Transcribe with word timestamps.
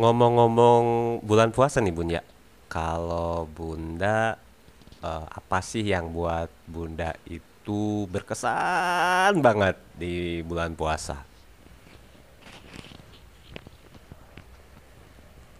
Ngomong-ngomong 0.00 0.84
bulan 1.28 1.50
puasa 1.52 1.78
nih 1.84 1.92
Bun 1.96 2.08
ya. 2.16 2.22
Kalau 2.72 3.44
Bunda 3.56 4.40
eh, 5.04 5.26
apa 5.40 5.58
sih 5.70 5.84
yang 5.84 6.06
buat 6.16 6.48
Bunda 6.68 7.10
itu 7.28 8.08
berkesan 8.14 9.32
banget 9.46 9.76
di 10.00 10.40
bulan 10.48 10.72
puasa? 10.80 11.16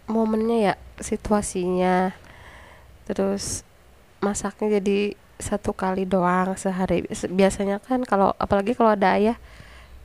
momennya 0.07 0.57
ya 0.59 0.73
situasinya 0.99 2.11
terus 3.07 3.63
masaknya 4.23 4.79
jadi 4.79 4.99
satu 5.39 5.71
kali 5.75 6.07
doang 6.07 6.55
sehari 6.55 7.03
Bias- 7.07 7.31
biasanya 7.31 7.77
kan 7.83 8.03
kalau 8.07 8.31
apalagi 8.39 8.73
kalau 8.77 8.95
ada 8.95 9.15
ayah 9.19 9.37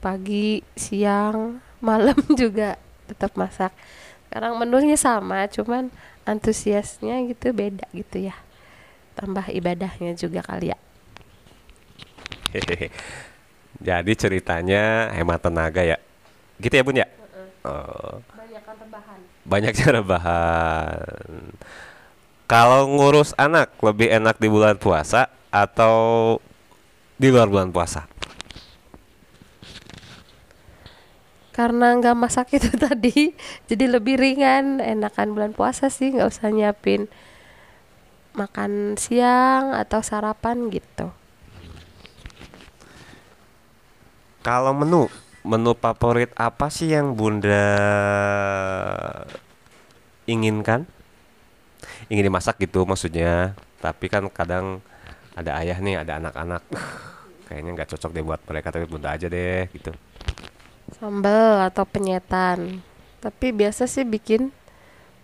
pagi 0.04 0.62
siang 0.78 1.60
malam 1.88 2.18
juga 2.34 2.78
tetap 3.10 3.34
masak 3.38 3.72
sekarang 4.28 4.60
menunya 4.60 4.94
sama 4.94 5.48
cuman 5.48 5.88
antusiasnya 6.28 7.24
gitu 7.32 7.56
beda 7.56 7.88
gitu 7.96 8.28
ya 8.28 8.36
tambah 9.16 9.48
ibadahnya 9.48 10.14
juga 10.14 10.44
kali 10.44 10.76
ya 10.76 10.78
Hehehe. 12.48 12.88
Jadi 13.78 14.12
ceritanya 14.16 15.12
hemat 15.12 15.44
tenaga 15.44 15.84
ya. 15.84 16.00
Gitu 16.56 16.74
ya 16.74 16.82
Bun 16.82 16.96
ya? 16.96 17.06
Oh, 17.60 18.24
banyak 19.44 19.74
rebahan 19.76 19.80
cara 19.84 20.00
bahan. 20.00 21.52
Kalau 22.48 22.88
ngurus 22.88 23.36
anak 23.36 23.76
lebih 23.84 24.08
enak 24.08 24.40
di 24.40 24.48
bulan 24.48 24.80
puasa 24.80 25.28
atau 25.52 26.36
di 27.20 27.28
luar 27.28 27.52
bulan 27.52 27.68
puasa? 27.68 28.08
Karena 31.58 31.98
nggak 31.98 32.14
masak 32.14 32.54
itu 32.54 32.70
tadi 32.86 33.34
jadi 33.66 33.98
lebih 33.98 34.14
ringan 34.14 34.78
enakan 34.78 35.34
bulan 35.34 35.50
puasa 35.50 35.90
sih 35.90 36.14
nggak 36.14 36.30
usah 36.30 36.54
nyiapin 36.54 37.10
makan 38.38 38.94
siang 38.94 39.74
atau 39.74 39.98
sarapan 39.98 40.70
gitu 40.70 41.10
Kalau 44.48 44.72
menu, 44.72 45.12
menu 45.44 45.76
favorit 45.76 46.32
apa 46.32 46.72
sih 46.72 46.94
yang 46.94 47.12
Bunda 47.12 47.68
inginkan? 50.24 50.88
Ingin 52.08 52.32
dimasak 52.32 52.56
gitu 52.56 52.88
maksudnya. 52.88 53.52
Tapi 53.82 54.08
kan 54.08 54.24
kadang 54.32 54.80
ada 55.36 55.58
ayah 55.60 55.76
nih, 55.82 56.00
ada 56.00 56.16
anak-anak. 56.16 56.64
Kayaknya 57.50 57.70
nggak 57.76 57.90
cocok 57.92 58.10
deh 58.16 58.24
buat 58.24 58.40
mereka, 58.48 58.72
tapi 58.72 58.88
Bunda 58.88 59.12
aja 59.12 59.28
deh 59.28 59.68
gitu. 59.68 59.92
Sambal 60.96 61.68
atau 61.68 61.84
penyetan 61.84 62.80
tapi 63.20 63.52
biasa 63.52 63.84
sih 63.84 64.08
bikin 64.08 64.48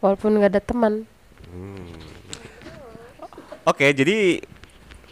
walaupun 0.04 0.36
nggak 0.36 0.52
ada 0.58 0.62
teman 0.62 1.08
Oke, 3.64 3.96
jadi 3.96 4.44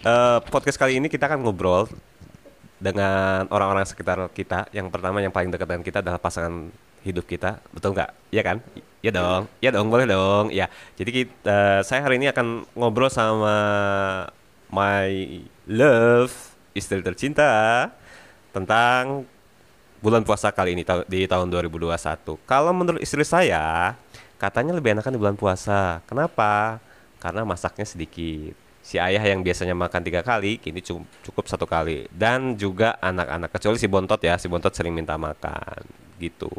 eh, 0.05 0.39
podcast 0.53 0.77
kali 0.77 1.01
ini 1.01 1.09
kita 1.09 1.25
akan 1.25 1.41
ngobrol 1.41 1.89
dengan 2.77 3.49
orang-orang 3.49 3.89
sekitar 3.89 4.21
kita. 4.37 4.69
Yang 4.77 4.93
pertama 4.93 5.25
yang 5.25 5.33
paling 5.33 5.49
dekat 5.49 5.65
dengan 5.65 5.81
kita 5.81 6.05
adalah 6.05 6.21
pasangan 6.21 6.69
hidup 7.01 7.25
kita, 7.25 7.65
betul 7.73 7.97
nggak? 7.97 8.13
Iya 8.29 8.43
kan? 8.45 8.57
Iya 9.01 9.11
dong, 9.17 9.43
iya 9.65 9.71
dong, 9.73 9.89
boleh 9.89 10.05
dong. 10.05 10.53
Ya, 10.53 10.69
jadi 11.01 11.11
kita, 11.25 11.81
saya 11.81 12.05
hari 12.05 12.21
ini 12.21 12.29
akan 12.29 12.69
ngobrol 12.77 13.09
sama 13.09 13.57
my 14.69 15.41
love, 15.65 16.37
istri 16.77 17.01
tercinta, 17.01 17.89
tentang 18.53 19.25
bulan 20.03 20.27
puasa 20.27 20.51
kali 20.51 20.75
ini 20.75 20.83
di 21.07 21.25
tahun 21.31 21.47
2021. 21.49 22.43
Kalau 22.43 22.75
menurut 22.75 22.99
istri 22.99 23.23
saya, 23.23 23.95
katanya 24.37 24.75
lebih 24.75 24.99
enakan 24.99 25.15
di 25.15 25.21
bulan 25.23 25.39
puasa. 25.39 26.03
Kenapa? 26.11 26.83
Karena 27.23 27.47
masaknya 27.47 27.87
sedikit. 27.87 28.59
Si 28.83 28.99
ayah 28.99 29.23
yang 29.23 29.47
biasanya 29.47 29.79
makan 29.79 30.03
tiga 30.03 30.27
kali, 30.27 30.59
kini 30.59 30.83
cu- 30.83 31.07
cukup 31.23 31.47
satu 31.47 31.71
kali. 31.71 32.11
Dan 32.11 32.59
juga 32.59 32.99
anak-anak, 32.99 33.55
kecuali 33.55 33.79
si 33.79 33.87
bontot 33.87 34.19
ya, 34.19 34.35
si 34.43 34.51
bontot 34.51 34.75
sering 34.75 34.91
minta 34.91 35.15
makan. 35.15 35.87
Gitu. 36.19 36.51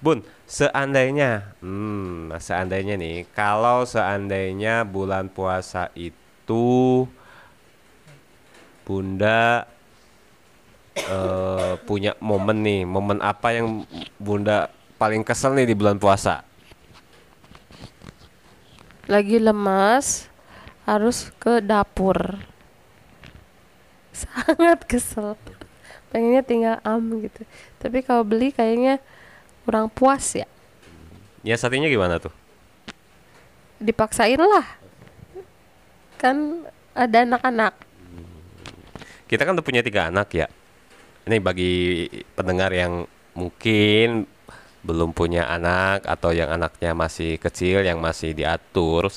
Bun, 0.00 0.24
seandainya, 0.48 1.52
hmm, 1.60 2.32
seandainya 2.40 2.96
nih, 2.96 3.28
kalau 3.36 3.84
seandainya 3.84 4.88
bulan 4.88 5.28
puasa 5.28 5.92
itu 5.92 7.04
Bunda 8.90 9.69
eh, 11.08 11.72
punya 11.84 12.12
momen 12.20 12.60
nih, 12.60 12.82
momen 12.84 13.18
apa 13.24 13.56
yang 13.56 13.88
Bunda 14.20 14.68
paling 15.00 15.24
kesel 15.24 15.56
nih 15.56 15.70
di 15.70 15.76
bulan 15.76 15.96
puasa? 15.96 16.44
lagi 19.10 19.42
lemas 19.42 20.30
harus 20.86 21.34
ke 21.42 21.58
dapur. 21.58 22.38
Sangat 24.14 24.86
kesel. 24.86 25.34
Pengennya 26.14 26.46
tinggal 26.46 26.76
am 26.86 27.26
gitu. 27.26 27.42
Tapi 27.82 28.06
kalau 28.06 28.22
beli 28.22 28.54
kayaknya 28.54 29.02
kurang 29.66 29.90
puas 29.90 30.38
ya. 30.38 30.46
Ya 31.42 31.58
satunya 31.58 31.90
gimana 31.90 32.22
tuh? 32.22 32.30
dipaksain 33.80 34.36
lah. 34.36 34.76
Kan 36.20 36.68
ada 36.92 37.24
anak-anak. 37.24 37.72
Kita 39.24 39.48
kan 39.48 39.56
udah 39.56 39.64
punya 39.64 39.80
tiga 39.80 40.12
anak 40.12 40.28
ya. 40.36 40.46
Ini 41.28 41.36
bagi 41.36 42.08
pendengar 42.32 42.72
yang 42.72 43.04
mungkin 43.36 44.24
belum 44.80 45.12
punya 45.12 45.44
anak 45.44 46.08
atau 46.08 46.32
yang 46.32 46.48
anaknya 46.48 46.96
masih 46.96 47.36
kecil 47.36 47.84
yang 47.84 48.00
masih 48.00 48.32
diatur. 48.32 49.12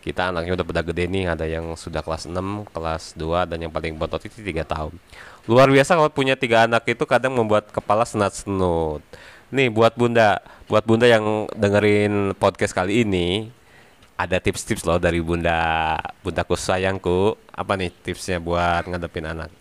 Kita 0.00 0.32
anaknya 0.32 0.56
udah 0.56 0.64
pada 0.64 0.80
gede 0.80 1.04
nih, 1.10 1.28
ada 1.28 1.44
yang 1.44 1.76
sudah 1.76 2.00
kelas 2.00 2.24
6, 2.24 2.70
kelas 2.72 3.18
2 3.20 3.50
dan 3.50 3.58
yang 3.60 3.72
paling 3.74 3.98
bontot 4.00 4.22
itu 4.24 4.40
3 4.40 4.64
tahun. 4.64 4.94
Luar 5.44 5.68
biasa 5.68 5.98
kalau 5.98 6.08
punya 6.08 6.38
tiga 6.38 6.64
anak 6.64 6.88
itu 6.88 7.04
kadang 7.04 7.36
membuat 7.36 7.68
kepala 7.68 8.08
senat-senut. 8.08 9.04
Nih 9.52 9.68
buat 9.68 9.92
Bunda, 9.98 10.40
buat 10.70 10.86
Bunda 10.86 11.04
yang 11.04 11.50
dengerin 11.52 12.32
podcast 12.38 12.72
kali 12.72 13.04
ini, 13.04 13.50
ada 14.16 14.40
tips-tips 14.40 14.86
loh 14.88 14.96
dari 14.96 15.20
Bunda, 15.20 15.98
Bundaku 16.24 16.56
sayangku. 16.56 17.36
Apa 17.52 17.76
nih 17.76 17.92
tipsnya 17.92 18.40
buat 18.40 18.88
ngadepin 18.88 19.28
anak? 19.28 19.59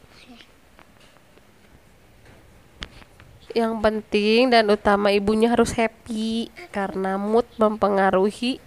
Yang 3.58 3.82
penting 3.82 4.54
dan 4.54 4.70
utama 4.70 5.10
ibunya 5.10 5.50
harus 5.50 5.74
happy 5.74 6.54
karena 6.70 7.18
mood 7.18 7.46
mempengaruhi. 7.58 8.62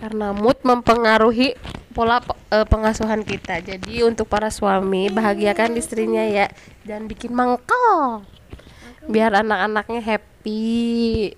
Karena 0.00 0.32
mood 0.32 0.56
mempengaruhi 0.64 1.52
pola 1.92 2.24
eh, 2.48 2.64
pengasuhan 2.64 3.20
kita. 3.20 3.60
Jadi 3.60 4.00
untuk 4.00 4.24
para 4.24 4.48
suami 4.48 5.12
bahagiakan 5.12 5.76
istrinya 5.76 6.24
ya. 6.24 6.48
Dan 6.86 7.04
bikin 7.04 7.36
mangkal 7.36 8.24
biar 9.10 9.32
anak-anaknya 9.32 10.00
happy 10.00 11.34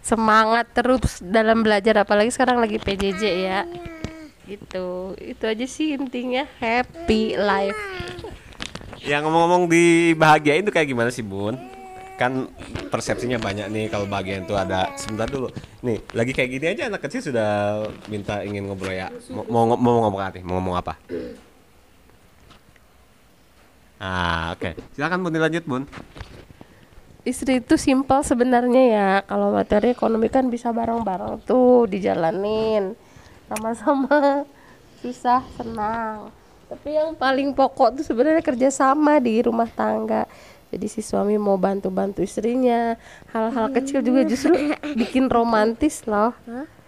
semangat 0.00 0.66
terus 0.72 1.20
dalam 1.20 1.60
belajar 1.60 2.04
apalagi 2.04 2.32
sekarang 2.32 2.58
lagi 2.58 2.80
PJJ 2.80 3.22
ya 3.22 3.60
gitu 4.50 5.14
itu 5.22 5.44
aja 5.46 5.66
sih 5.68 5.94
intinya 5.94 6.42
happy 6.58 7.38
life 7.38 7.78
Yang 9.00 9.22
ngomong-ngomong 9.24 9.64
dibahagiain 9.70 10.60
tuh 10.60 10.74
kayak 10.76 10.92
gimana 10.92 11.08
sih 11.08 11.24
Bun? 11.24 11.56
Kan 12.20 12.52
persepsinya 12.92 13.40
banyak 13.40 13.72
nih 13.72 13.88
kalau 13.88 14.04
bahagian 14.04 14.44
tuh 14.44 14.60
ada 14.60 14.92
sebentar 15.00 15.24
dulu. 15.24 15.48
Nih, 15.80 16.04
lagi 16.12 16.36
kayak 16.36 16.50
gini 16.52 16.66
aja 16.68 16.92
anak 16.92 17.08
kecil 17.08 17.32
sudah 17.32 17.80
minta 18.12 18.44
ingin 18.44 18.68
ngobrol 18.68 18.92
ya. 18.92 19.08
Mau 19.32 19.48
mau, 19.48 19.72
mau 19.80 20.04
ngomong 20.04 20.20
apa 20.20 20.36
nih? 20.36 20.44
Mau 20.44 20.60
ngomong 20.60 20.76
apa? 20.76 21.00
Ah, 23.96 24.52
oke. 24.52 24.76
Silakan 24.92 25.24
Bun 25.24 25.32
dilanjut 25.32 25.64
Bun. 25.64 25.88
Istri 27.24 27.60
itu 27.60 27.74
simpel 27.76 28.24
sebenarnya 28.24 28.82
ya. 28.88 29.10
Kalau 29.26 29.52
materi 29.52 29.92
ekonomi 29.92 30.28
kan 30.32 30.48
bisa 30.48 30.72
bareng-bareng 30.72 31.44
tuh 31.44 31.86
dijalanin. 31.86 32.96
Sama-sama 33.50 34.44
susah 35.00 35.42
senang. 35.56 36.30
Tapi 36.70 36.94
yang 36.94 37.18
paling 37.18 37.50
pokok 37.50 37.98
tuh 37.98 38.04
sebenarnya 38.06 38.44
kerjasama 38.46 39.18
di 39.18 39.42
rumah 39.42 39.66
tangga. 39.66 40.24
Jadi 40.70 40.86
si 40.86 41.02
suami 41.02 41.34
mau 41.34 41.58
bantu-bantu 41.58 42.22
istrinya. 42.22 42.94
Hal-hal 43.34 43.74
kecil 43.74 44.06
juga 44.06 44.22
justru 44.22 44.54
bikin 44.94 45.26
romantis 45.26 46.06
loh. 46.06 46.30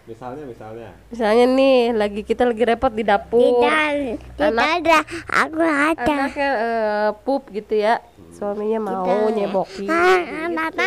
Misalnya 0.02 0.44
misalnya. 0.46 0.90
misalnya 1.14 1.44
nih 1.46 1.94
lagi 1.94 2.20
kita 2.26 2.46
lagi 2.46 2.62
repot 2.62 2.90
di 2.94 3.02
dapur. 3.06 3.62
Tidak, 3.62 4.18
tidak 4.38 4.70
ada. 4.82 4.98
Aku 5.46 5.62
ada. 5.62 6.02
anaknya 6.02 6.50
eh, 6.58 7.08
pup 7.26 7.42
gitu 7.50 7.74
ya 7.74 7.98
suaminya 8.42 8.80
mau 8.82 9.06
nyebokin 9.30 9.86
Ah, 9.86 10.50
Papa. 10.50 10.82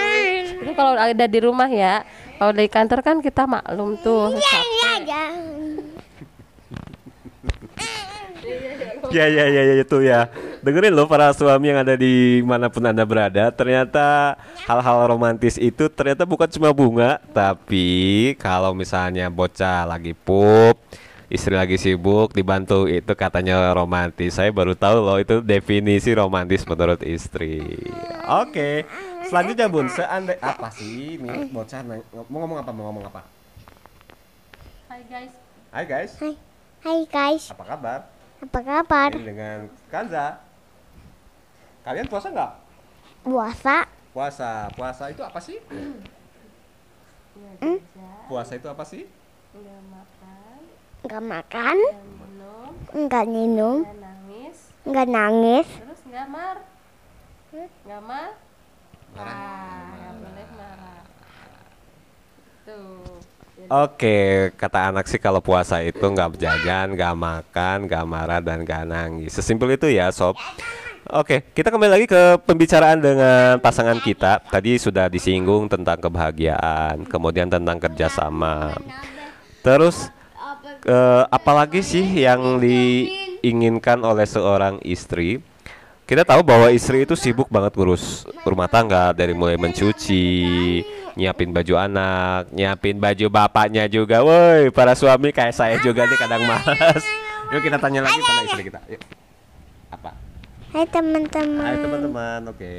itu 0.59 0.71
kalau 0.75 0.91
ada 0.99 1.23
di 1.25 1.39
rumah 1.39 1.71
ya 1.71 2.03
kalau 2.35 2.51
dari 2.51 2.67
kantor 2.67 2.99
kan 2.99 3.23
kita 3.23 3.47
maklum 3.47 3.95
tuh 3.95 4.35
Iya, 4.35 4.59
iya. 4.99 5.23
Ya 9.07 9.25
ya 9.25 9.45
ya 9.47 9.61
ya 9.63 9.75
itu 9.79 9.97
ya. 10.01 10.27
Dengerin 10.59 10.91
loh 10.91 11.05
para 11.05 11.31
suami 11.31 11.69
yang 11.69 11.79
ada 11.79 11.93
di 11.93 12.41
mana 12.41 12.67
pun 12.67 12.83
anda 12.83 13.05
berada. 13.05 13.47
Ternyata 13.49 14.35
hal-hal 14.65 15.07
romantis 15.07 15.55
itu 15.55 15.87
ternyata 15.87 16.25
bukan 16.25 16.49
cuma 16.49 16.73
bunga, 16.73 17.21
tapi 17.31 17.87
kalau 18.35 18.73
misalnya 18.73 19.29
bocah 19.29 19.85
lagi 19.87 20.11
pup, 20.11 20.75
istri 21.27 21.53
lagi 21.53 21.75
sibuk, 21.75 22.31
dibantu 22.31 22.85
itu 22.85 23.11
katanya 23.13 23.71
romantis. 23.71 24.35
Saya 24.35 24.49
baru 24.49 24.73
tahu 24.73 24.97
loh 24.99 25.17
itu 25.17 25.41
definisi 25.41 26.11
romantis 26.11 26.61
menurut 26.63 27.01
istri. 27.01 27.61
Oke. 28.25 28.85
Selanjutnya 29.25 29.65
Bun, 29.65 29.89
seandai 29.89 30.37
apa 30.37 30.69
sih 30.69 31.17
ini 31.17 31.49
bocah 31.49 31.81
nang- 31.81 32.05
mau 32.29 32.37
ngomong 32.39 32.61
apa 32.61 32.69
mau 32.69 32.85
ngomong 32.87 33.09
apa? 33.09 33.25
Hai 34.85 35.01
guys. 35.03 35.33
Hai 35.73 35.83
guys, 35.83 36.11
Hai, 36.15 36.33
hai 36.81 36.99
guys, 37.03 37.43
apa 37.51 37.63
kabar? 37.65 37.99
apa 38.37 38.59
kabar? 38.61 39.09
Ini 39.11 39.25
dengan 39.25 39.57
Kanza. 39.89 40.39
Kalian 41.83 42.07
puasa 42.07 42.31
nggak? 42.31 42.51
Puasa? 43.21 43.77
Puasa, 44.13 44.51
puasa 44.71 45.03
itu 45.09 45.19
apa 45.19 45.39
sih? 45.41 45.57
Hmm? 47.59 47.77
Puasa 48.25 48.55
itu 48.55 48.67
apa 48.69 48.87
sih? 48.87 49.03
Nggak 49.51 49.79
makan, 49.89 50.14
Nggak 51.05 51.21
makan, 51.21 51.77
nggak 52.97 53.25
minum, 53.29 53.85
nggak 53.85 54.01
nangis, 54.01 54.57
nggak 54.81 55.07
nangis, 55.13 55.67
terus 55.69 56.01
nggak 56.09 56.27
mar, 56.33 56.57
nggak 57.53 58.01
mar, 58.01 58.29
marah, 59.13 59.85
nggak 59.85 60.13
boleh 60.17 60.45
marah. 60.57 61.01
Tuh. 62.65 63.21
Jadi, 63.53 63.69
Oke, 63.69 64.17
kata 64.57 64.89
anak 64.89 65.05
sih 65.05 65.21
kalau 65.21 65.45
puasa 65.45 65.77
itu 65.85 66.01
nggak 66.01 66.41
jajan, 66.41 66.97
nggak 66.97 67.13
makan, 67.13 67.77
nggak 67.85 68.05
marah 68.09 68.41
dan 68.41 68.65
nggak 68.65 68.83
nangis. 68.89 69.29
Sesimpel 69.37 69.77
itu 69.77 69.85
ya, 69.93 70.09
sob. 70.09 70.33
Oke, 71.13 71.45
kita 71.53 71.69
kembali 71.69 72.01
lagi 72.01 72.09
ke 72.09 72.41
pembicaraan 72.49 72.97
dengan 72.97 73.61
pasangan 73.61 74.01
kita. 74.01 74.41
Tadi 74.49 74.81
sudah 74.81 75.05
disinggung 75.05 75.69
tentang 75.69 76.01
kebahagiaan, 76.01 77.05
kemudian 77.05 77.45
tentang 77.45 77.77
kerjasama. 77.77 78.73
Terus, 79.61 80.09
eh, 80.85 81.23
apalagi 81.33 81.81
sih 81.81 82.05
yang 82.05 82.61
diinginkan 82.61 83.99
oleh 84.05 84.29
seorang 84.29 84.79
istri? 84.85 85.41
Kita 86.05 86.21
tahu 86.21 86.45
bahwa 86.45 86.69
istri 86.69 87.01
itu 87.01 87.17
sibuk 87.17 87.49
banget 87.49 87.73
ngurus 87.73 88.29
rumah 88.45 88.69
tangga 88.69 89.09
dari 89.09 89.33
mulai 89.33 89.57
mencuci, 89.57 90.85
nyiapin 91.17 91.49
baju 91.49 91.73
anak, 91.81 92.53
nyiapin 92.53 93.01
baju 93.01 93.25
bapaknya 93.25 93.89
juga. 93.89 94.21
Woi, 94.21 94.69
para 94.69 94.93
suami 94.93 95.33
kayak 95.33 95.57
saya 95.57 95.81
juga 95.81 96.05
nih 96.05 96.19
kadang 96.21 96.45
malas. 96.45 97.01
Yuk 97.49 97.61
kita 97.65 97.81
tanya 97.81 98.05
lagi 98.05 98.21
pada 98.21 98.41
istri 98.45 98.63
kita. 98.69 98.79
Yuk. 98.85 99.01
Apa? 99.89 100.13
hai 100.77 100.85
teman-teman. 100.85 101.65
Hai 101.65 101.77
teman-teman, 101.81 102.39
oke. 102.53 102.75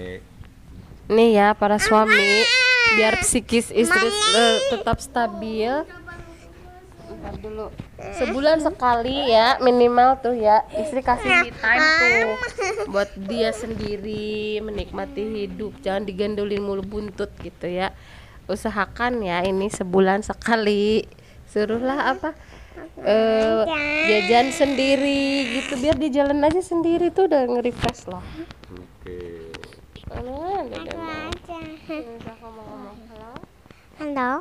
Nih 1.10 1.30
ya 1.34 1.50
para 1.58 1.82
suami, 1.82 2.46
biar 2.94 3.18
psikis 3.26 3.74
istri 3.74 4.06
eh, 4.38 4.56
tetap 4.70 5.02
stabil. 5.02 5.82
Bentar 7.10 7.34
dulu. 7.42 7.74
Sebulan 7.96 8.60
sekali 8.60 9.32
ya 9.32 9.56
minimal 9.64 10.20
tuh 10.20 10.36
ya 10.36 10.68
istri 10.76 11.00
kasih 11.00 11.48
me 11.48 11.48
time 11.48 11.80
tuh 11.80 12.28
buat 12.92 13.08
dia 13.16 13.56
sendiri 13.56 14.60
menikmati 14.60 15.48
hidup. 15.48 15.72
Jangan 15.80 16.04
digandolin 16.04 16.60
mulu 16.60 16.84
buntut 16.84 17.32
gitu 17.40 17.64
ya. 17.64 17.96
Usahakan 18.52 19.24
ya 19.24 19.40
ini 19.48 19.72
sebulan 19.72 20.20
sekali. 20.20 21.08
Suruhlah 21.48 22.12
apa? 22.12 22.36
eh 23.00 23.64
jajan 24.08 24.52
sendiri 24.52 25.48
gitu 25.56 25.80
biar 25.80 25.96
di 25.96 26.12
jalan 26.12 26.44
aja 26.44 26.60
sendiri 26.60 27.08
tuh 27.08 27.24
udah 27.24 27.48
nge-refresh 27.48 28.12
loh. 28.12 28.20
Oke. 28.76 29.48
Mana 30.12 30.68
ada. 30.68 30.76
Halo? 32.44 33.32
Halo. 33.96 34.32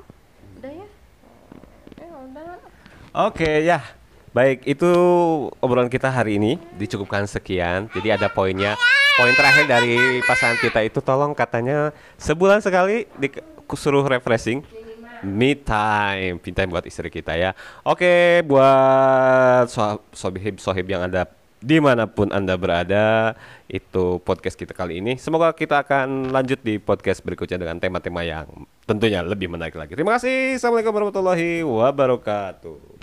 Udah 0.59 0.71
ya? 0.75 0.87
Eh, 2.03 2.11
udah. 2.11 2.74
Oke 3.15 3.63
ya, 3.63 3.79
baik 4.35 4.67
itu 4.67 4.91
obrolan 5.63 5.87
kita 5.87 6.11
hari 6.11 6.35
ini 6.35 6.59
dicukupkan 6.75 7.23
sekian. 7.23 7.87
Jadi 7.95 8.11
ada 8.11 8.27
poinnya. 8.27 8.75
Poin 9.15 9.31
terakhir 9.31 9.71
dari 9.71 10.19
pasangan 10.27 10.59
kita 10.59 10.83
itu 10.83 10.99
tolong 10.99 11.31
katanya 11.31 11.95
sebulan 12.19 12.59
sekali 12.59 13.07
disuruh 13.15 14.03
refreshing. 14.03 14.67
Me 15.23 15.55
time, 15.55 16.43
me 16.43 16.51
time 16.51 16.67
buat 16.67 16.83
istri 16.83 17.07
kita 17.07 17.39
ya. 17.39 17.55
Oke, 17.87 18.43
buat 18.43 19.71
so 19.71 20.03
sohib 20.11 20.59
sohib 20.59 20.83
yang 20.83 21.07
ada 21.07 21.23
di 21.63 21.79
mana 21.79 22.05
pun 22.05 22.29
anda 22.35 22.59
berada, 22.59 23.33
itu 23.71 24.19
podcast 24.27 24.59
kita 24.59 24.75
kali 24.75 24.99
ini. 24.99 25.15
Semoga 25.15 25.55
kita 25.55 25.87
akan 25.87 26.35
lanjut 26.35 26.59
di 26.61 26.83
podcast 26.83 27.23
berikutnya 27.23 27.63
dengan 27.63 27.79
tema-tema 27.79 28.27
yang 28.27 28.67
tentunya 28.83 29.23
lebih 29.23 29.47
menarik 29.47 29.73
lagi. 29.79 29.95
Terima 29.95 30.19
kasih. 30.19 30.59
Assalamualaikum 30.59 30.93
warahmatullahi 30.93 31.63
wabarakatuh. 31.63 32.94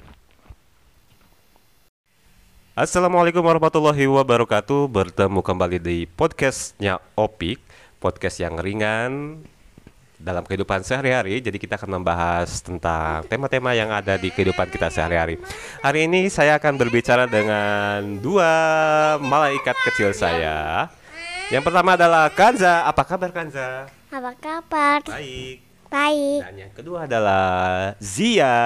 Assalamualaikum 2.73 3.45
warahmatullahi 3.45 4.09
wabarakatuh 4.09 4.89
Bertemu 4.89 5.45
kembali 5.45 5.77
di 5.77 6.09
podcastnya 6.09 7.05
Opik 7.21 7.61
Podcast 8.01 8.41
yang 8.41 8.57
ringan 8.57 9.45
dalam 10.17 10.41
kehidupan 10.41 10.81
sehari-hari 10.81 11.45
Jadi 11.45 11.61
kita 11.61 11.77
akan 11.77 12.01
membahas 12.01 12.65
tentang 12.65 13.29
tema-tema 13.29 13.77
yang 13.77 13.93
ada 13.93 14.17
di 14.17 14.33
kehidupan 14.33 14.73
kita 14.73 14.89
sehari-hari 14.89 15.37
Hari 15.85 16.09
ini 16.09 16.33
saya 16.33 16.57
akan 16.57 16.81
berbicara 16.81 17.29
dengan 17.29 18.17
dua 18.25 18.49
malaikat 19.21 19.77
kecil 19.93 20.17
saya 20.17 20.89
Yang 21.53 21.69
pertama 21.69 21.93
adalah 21.93 22.33
Kanza 22.33 22.89
Apa 22.89 23.05
kabar 23.05 23.37
Kanza? 23.37 23.93
Apa 24.09 24.33
kabar? 24.41 25.05
Baik 25.13 25.61
Baik. 25.93 26.41
Dan 26.41 26.57
yang 26.57 26.73
kedua 26.73 27.05
adalah 27.05 27.93
Zia 28.01 28.57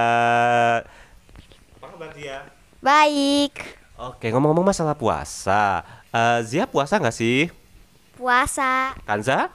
Apa 1.75 1.87
kabar 1.91 2.14
Zia? 2.14 2.47
Baik. 2.79 3.86
Oke, 3.96 4.28
ngomong-ngomong 4.28 4.76
masalah 4.76 4.93
puasa, 4.93 5.81
eh, 6.12 6.44
Zia 6.44 6.69
puasa 6.69 7.00
nggak 7.00 7.16
sih? 7.16 7.48
Puasa. 8.12 8.93
Kanza? 9.08 9.48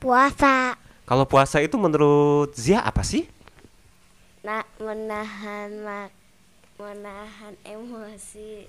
Puasa. 0.00 0.72
Kalau 1.04 1.28
puasa 1.28 1.60
itu 1.60 1.76
menurut 1.76 2.56
Zia 2.56 2.80
apa 2.80 3.04
sih? 3.04 3.28
Nak 4.40 4.64
menahan 4.80 5.68
mak 5.84 6.16
menahan 6.80 7.60
emosi 7.60 8.64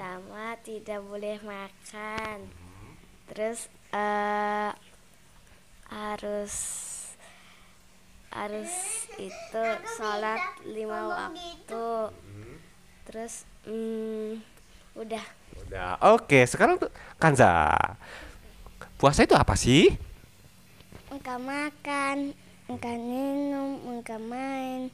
sama 0.00 0.56
tidak 0.64 1.04
boleh 1.04 1.36
makan. 1.44 2.48
Terus 3.28 3.68
eh 3.92 4.72
harus 5.92 6.54
harus 8.32 8.72
itu 9.20 9.64
sholat 10.00 10.40
lima 10.64 11.12
waktu. 11.12 12.16
Terus 13.04 13.44
hmm, 13.66 14.30
udah 14.96 15.24
Udah. 15.64 15.96
Oke, 16.14 16.44
sekarang 16.44 16.76
tuh 16.76 16.90
Kanza. 17.16 17.72
Puasa 18.98 19.22
itu 19.26 19.34
apa 19.36 19.54
sih? 19.58 19.94
enggak 21.14 21.38
makan, 21.40 22.16
enggak 22.66 22.96
minum, 22.98 23.70
enggak 23.86 24.18
main, 24.18 24.90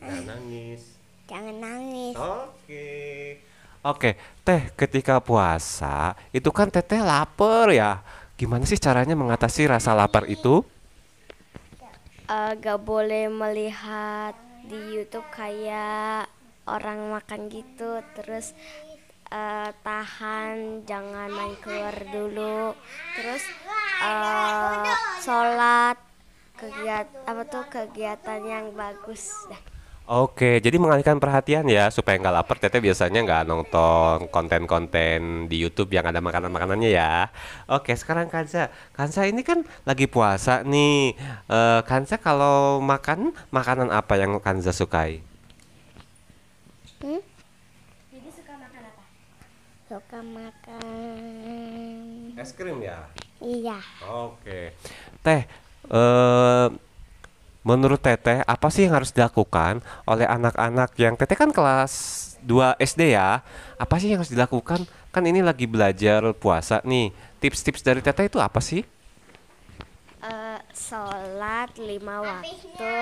Nggak 0.00 0.20
nangis. 0.28 0.82
jangan 1.26 1.56
nangis. 1.56 2.14
Oke. 2.16 2.88
Oke, 3.86 4.10
Teh, 4.42 4.62
ketika 4.74 5.22
puasa 5.22 6.18
itu 6.34 6.50
kan 6.50 6.68
Teteh 6.70 7.00
lapar 7.02 7.70
ya. 7.70 8.02
Gimana 8.36 8.66
sih 8.68 8.76
caranya 8.76 9.14
mengatasi 9.16 9.70
rasa 9.70 9.94
lapar 9.96 10.26
itu? 10.28 10.62
Eh, 12.26 12.52
gak 12.58 12.82
boleh 12.82 13.30
melihat 13.30 14.34
di 14.66 14.98
YouTube 14.98 15.26
kayak 15.30 16.26
orang 16.66 17.14
makan 17.14 17.50
gitu 17.50 18.02
terus 18.18 18.52
eh, 19.30 19.70
tahan 19.82 20.82
jangan 20.86 21.30
main 21.30 21.54
keluar 21.62 21.96
dulu 22.10 22.74
terus 23.14 23.42
eh, 24.02 24.94
sholat 25.22 25.96
kegiatan 26.56 27.22
apa 27.28 27.42
tuh 27.46 27.64
kegiatan 27.68 28.40
yang 28.42 28.72
bagus. 28.72 29.30
Oke, 30.06 30.62
jadi 30.62 30.78
mengalihkan 30.78 31.18
perhatian 31.18 31.66
ya 31.66 31.90
supaya 31.90 32.14
nggak 32.22 32.34
lapar. 32.38 32.56
Teteh 32.62 32.78
biasanya 32.78 33.26
nggak 33.26 33.42
nonton 33.50 34.30
konten-konten 34.30 35.50
di 35.50 35.58
YouTube 35.58 35.90
yang 35.90 36.06
ada 36.06 36.22
makanan-makanannya 36.22 36.94
ya. 36.94 37.26
Oke, 37.66 37.90
sekarang 37.98 38.30
Kansa, 38.30 38.70
Kansa 38.94 39.26
ini 39.26 39.42
kan 39.42 39.66
lagi 39.82 40.06
puasa 40.06 40.62
nih. 40.62 41.18
Eh, 41.50 41.80
Kansa 41.82 42.22
kalau 42.22 42.78
makan 42.78 43.34
makanan 43.50 43.90
apa 43.90 44.14
yang 44.14 44.38
Kansa 44.38 44.70
sukai? 44.70 45.26
Suka 49.86 50.18
makan 50.24 52.34
Es 52.34 52.50
krim 52.56 52.82
ya. 52.82 53.06
iya 53.38 53.78
Oke, 54.02 54.74
Teh, 55.22 55.46
eh 55.92 56.66
menurut 57.66 57.98
Teteh 57.98 58.46
apa 58.46 58.70
sih 58.70 58.86
yang 58.86 58.94
harus 58.98 59.10
dilakukan 59.10 59.82
oleh 60.06 60.26
anak-anak 60.26 60.94
yang 60.98 61.14
Teteh 61.18 61.36
kan 61.36 61.50
kelas 61.50 61.92
2 62.46 62.78
SD 62.78 63.18
ya? 63.18 63.42
Apa 63.76 63.98
sih 63.98 64.14
yang 64.14 64.22
harus 64.22 64.30
dilakukan? 64.30 64.86
Kan 65.10 65.26
ini 65.26 65.42
lagi 65.42 65.66
belajar 65.66 66.22
puasa 66.38 66.78
nih. 66.86 67.10
Tips-tips 67.42 67.82
dari 67.82 68.00
Teteh 68.00 68.30
itu 68.30 68.38
apa 68.38 68.62
sih? 68.62 68.86
Eh, 70.22 70.58
sholat 70.74 71.74
lima 71.78 72.22
waktu 72.22 72.94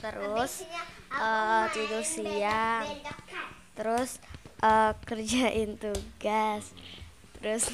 terus 0.00 0.64
eh, 1.12 1.64
tidur 1.76 2.04
siang. 2.04 2.84
terus 3.76 4.20
eh, 4.60 4.92
kerjain 5.04 5.76
tugas. 5.76 6.72
Terus 7.40 7.68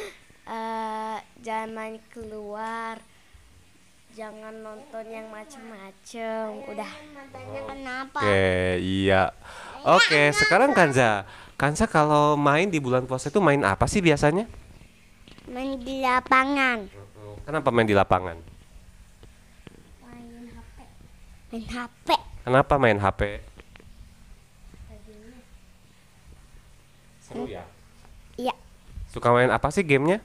eh, 0.54 1.16
jangan 1.42 1.70
main 1.74 1.96
keluar. 2.10 2.98
Jangan 4.12 4.52
nonton 4.60 5.04
yang 5.08 5.24
macem-macem. 5.32 6.68
Udah. 6.68 6.90
Kenapa? 7.64 8.20
Oke, 8.20 8.76
iya. 8.84 9.32
Oke, 9.88 10.36
sekarang 10.36 10.76
Kanza. 10.76 11.24
Kanza 11.56 11.88
kalau 11.88 12.36
main 12.36 12.68
di 12.68 12.76
bulan 12.76 13.08
puasa 13.08 13.32
itu 13.32 13.40
main 13.40 13.64
apa 13.64 13.88
sih 13.88 14.04
biasanya? 14.04 14.44
main 15.50 15.74
di 15.80 16.00
lapangan. 16.00 16.86
Kenapa 17.42 17.68
main 17.74 17.88
di 17.88 17.96
lapangan? 17.96 18.51
Main 21.52 21.64
HP 21.68 22.08
Kenapa 22.42 22.74
main 22.80 22.98
HP? 22.98 23.20
Seru 27.22 27.44
ya? 27.46 27.62
iya 28.34 28.56
Suka 29.12 29.28
main 29.30 29.52
apa 29.52 29.68
sih 29.68 29.84
gamenya? 29.84 30.24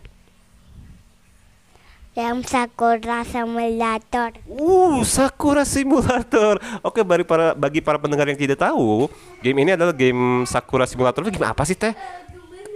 yang 2.18 2.42
Sakura 2.42 3.22
Simulator 3.22 4.34
Uh, 4.50 5.06
Sakura 5.06 5.62
Simulator. 5.62 6.58
Oke, 6.82 7.06
bagi 7.06 7.22
para 7.22 7.54
bagi 7.54 7.78
para 7.78 8.02
pendengar 8.02 8.26
yang 8.26 8.40
tidak 8.42 8.58
tahu, 8.58 9.06
game 9.46 9.62
ini 9.62 9.78
adalah 9.78 9.94
game 9.94 10.42
Sakura 10.50 10.90
Simulator 10.90 11.22
itu 11.22 11.38
game 11.38 11.46
apa 11.46 11.62
sih, 11.62 11.78
Teh? 11.78 11.94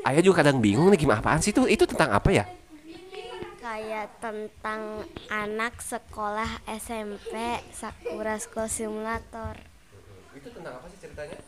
Ayah 0.05 0.21
juga 0.21 0.45
kadang 0.45 0.61
bingung 0.61 0.93
nih 0.93 1.01
game 1.01 1.17
apaan 1.17 1.41
sih 1.41 1.49
itu? 1.49 1.65
Itu 1.65 1.89
tentang 1.89 2.13
apa 2.13 2.29
ya? 2.29 2.45
Kayak 3.71 4.19
tentang 4.19 5.07
anak 5.31 5.79
sekolah 5.79 6.59
SMP 6.67 7.55
Sakura 7.71 8.35
School 8.35 8.67
Simulator 8.67 9.55
Itu 10.35 10.51
tentang 10.51 10.83
apa 10.83 10.91
sih 10.91 10.99
ceritanya? 10.99 11.39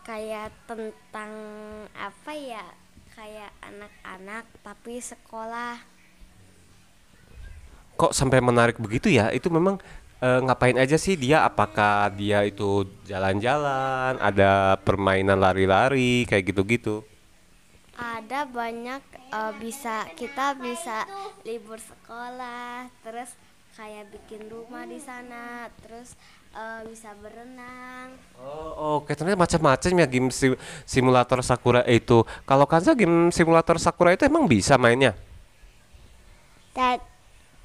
kayak 0.00 0.48
tentang 0.64 1.32
apa 1.92 2.32
ya 2.32 2.64
kayak 3.12 3.52
anak-anak 3.68 4.48
tapi 4.64 4.96
sekolah 4.96 5.76
Kok 8.00 8.16
sampai 8.16 8.40
menarik 8.40 8.80
begitu 8.80 9.12
ya? 9.12 9.28
Itu 9.28 9.52
memang 9.52 9.76
eh, 10.24 10.40
ngapain 10.40 10.80
aja 10.80 10.96
sih 10.96 11.20
dia? 11.20 11.44
Apakah 11.44 12.08
dia 12.16 12.42
itu 12.48 12.88
jalan-jalan, 13.04 14.16
ada 14.16 14.80
permainan 14.80 15.36
lari-lari 15.36 16.24
kayak 16.24 16.50
gitu-gitu? 16.50 17.04
Ada 17.96 18.48
banyak 18.48 19.02
eh, 19.32 19.52
bisa 19.62 20.08
kita 20.16 20.56
bisa 20.56 21.04
libur 21.44 21.78
sekolah 21.80 22.88
terus 23.04 23.30
kayak 23.76 24.12
bikin 24.12 24.48
rumah 24.52 24.84
di 24.88 25.00
sana 25.00 25.68
terus 25.84 26.16
eh, 26.56 26.80
bisa 26.88 27.12
berenang 27.22 28.08
Oh, 28.32 28.98
oke 28.98 29.12
ternyata 29.14 29.38
macam-macam 29.44 29.90
ya 30.02 30.06
game 30.08 30.28
si- 30.32 30.58
simulator 30.88 31.38
Sakura 31.44 31.82
itu. 31.86 32.24
Kalau 32.48 32.64
Kanza 32.66 32.92
game 32.96 33.30
simulator 33.30 33.76
Sakura 33.78 34.10
itu 34.16 34.24
emang 34.26 34.44
bisa 34.50 34.74
mainnya? 34.80 35.12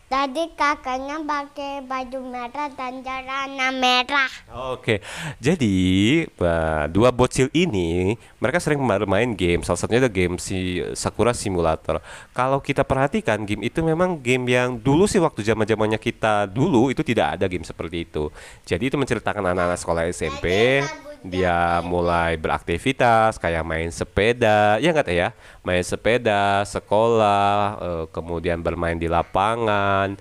Tadi 0.07 0.47
kakaknya 0.55 1.19
pakai 1.19 1.83
baju 1.83 2.19
merah 2.23 2.71
dan 2.71 3.03
celana 3.03 3.69
merah 3.75 4.31
Oke, 4.71 5.03
jadi 5.43 5.75
eh, 6.23 6.83
dua 6.87 7.11
bocil 7.11 7.51
ini 7.51 8.15
mereka 8.39 8.63
sering 8.63 8.79
bermain 8.79 9.35
game. 9.35 9.61
Salah 9.61 9.75
satunya 9.75 10.07
ada 10.07 10.11
game 10.11 10.39
si 10.39 10.79
Sakura 10.95 11.35
Simulator. 11.35 11.99
Kalau 12.31 12.63
kita 12.63 12.87
perhatikan 12.87 13.43
game 13.43 13.67
itu 13.67 13.83
memang 13.83 14.17
game 14.23 14.47
yang 14.47 14.79
dulu 14.79 15.03
sih 15.03 15.19
waktu 15.19 15.43
zaman 15.43 15.67
zamannya 15.67 15.99
kita 15.99 16.47
dulu 16.47 16.89
itu 16.89 17.03
tidak 17.03 17.37
ada 17.37 17.45
game 17.51 17.67
seperti 17.67 18.07
itu. 18.07 18.31
Jadi 18.63 18.87
itu 18.87 18.95
menceritakan 18.95 19.51
anak-anak 19.51 19.77
sekolah 19.77 20.03
SMP 20.07 20.79
dia 21.25 21.81
mulai 21.81 22.37
beraktivitas 22.37 23.41
kayak 23.41 23.65
main 23.65 23.89
sepeda, 23.89 24.77
ya 24.77 24.93
nggak 24.93 25.09
ya? 25.09 25.29
Main 25.65 25.83
sepeda, 25.83 26.61
sekolah, 26.65 27.77
eh, 27.79 28.05
kemudian 28.13 28.61
bermain 28.61 28.97
di 28.97 29.09
lapangan 29.09 30.17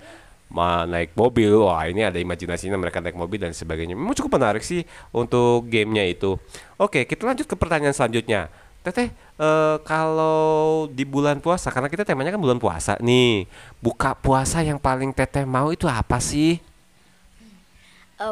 naik 0.87 1.11
mobil. 1.13 1.67
Wah 1.67 1.85
ini 1.87 2.07
ada 2.07 2.17
imajinasinya 2.17 2.79
mereka 2.79 3.03
naik 3.03 3.17
mobil 3.19 3.39
dan 3.39 3.51
sebagainya. 3.51 3.93
Memang 3.93 4.15
cukup 4.15 4.39
menarik 4.39 4.63
sih 4.63 4.87
untuk 5.11 5.67
gamenya 5.67 6.07
itu. 6.07 6.39
Oke 6.79 7.03
kita 7.03 7.27
lanjut 7.27 7.45
ke 7.45 7.55
pertanyaan 7.59 7.95
selanjutnya. 7.95 8.47
Teteh 8.81 9.11
eh, 9.11 9.77
kalau 9.83 10.87
di 10.87 11.03
bulan 11.03 11.43
puasa 11.43 11.67
karena 11.67 11.91
kita 11.91 12.07
temanya 12.07 12.31
kan 12.31 12.41
bulan 12.41 12.59
puasa 12.59 12.95
nih. 13.03 13.45
Buka 13.83 14.15
puasa 14.15 14.63
yang 14.63 14.79
paling 14.79 15.11
teteh 15.11 15.43
mau 15.43 15.69
itu 15.75 15.85
apa 15.85 16.17
sih 16.23 16.63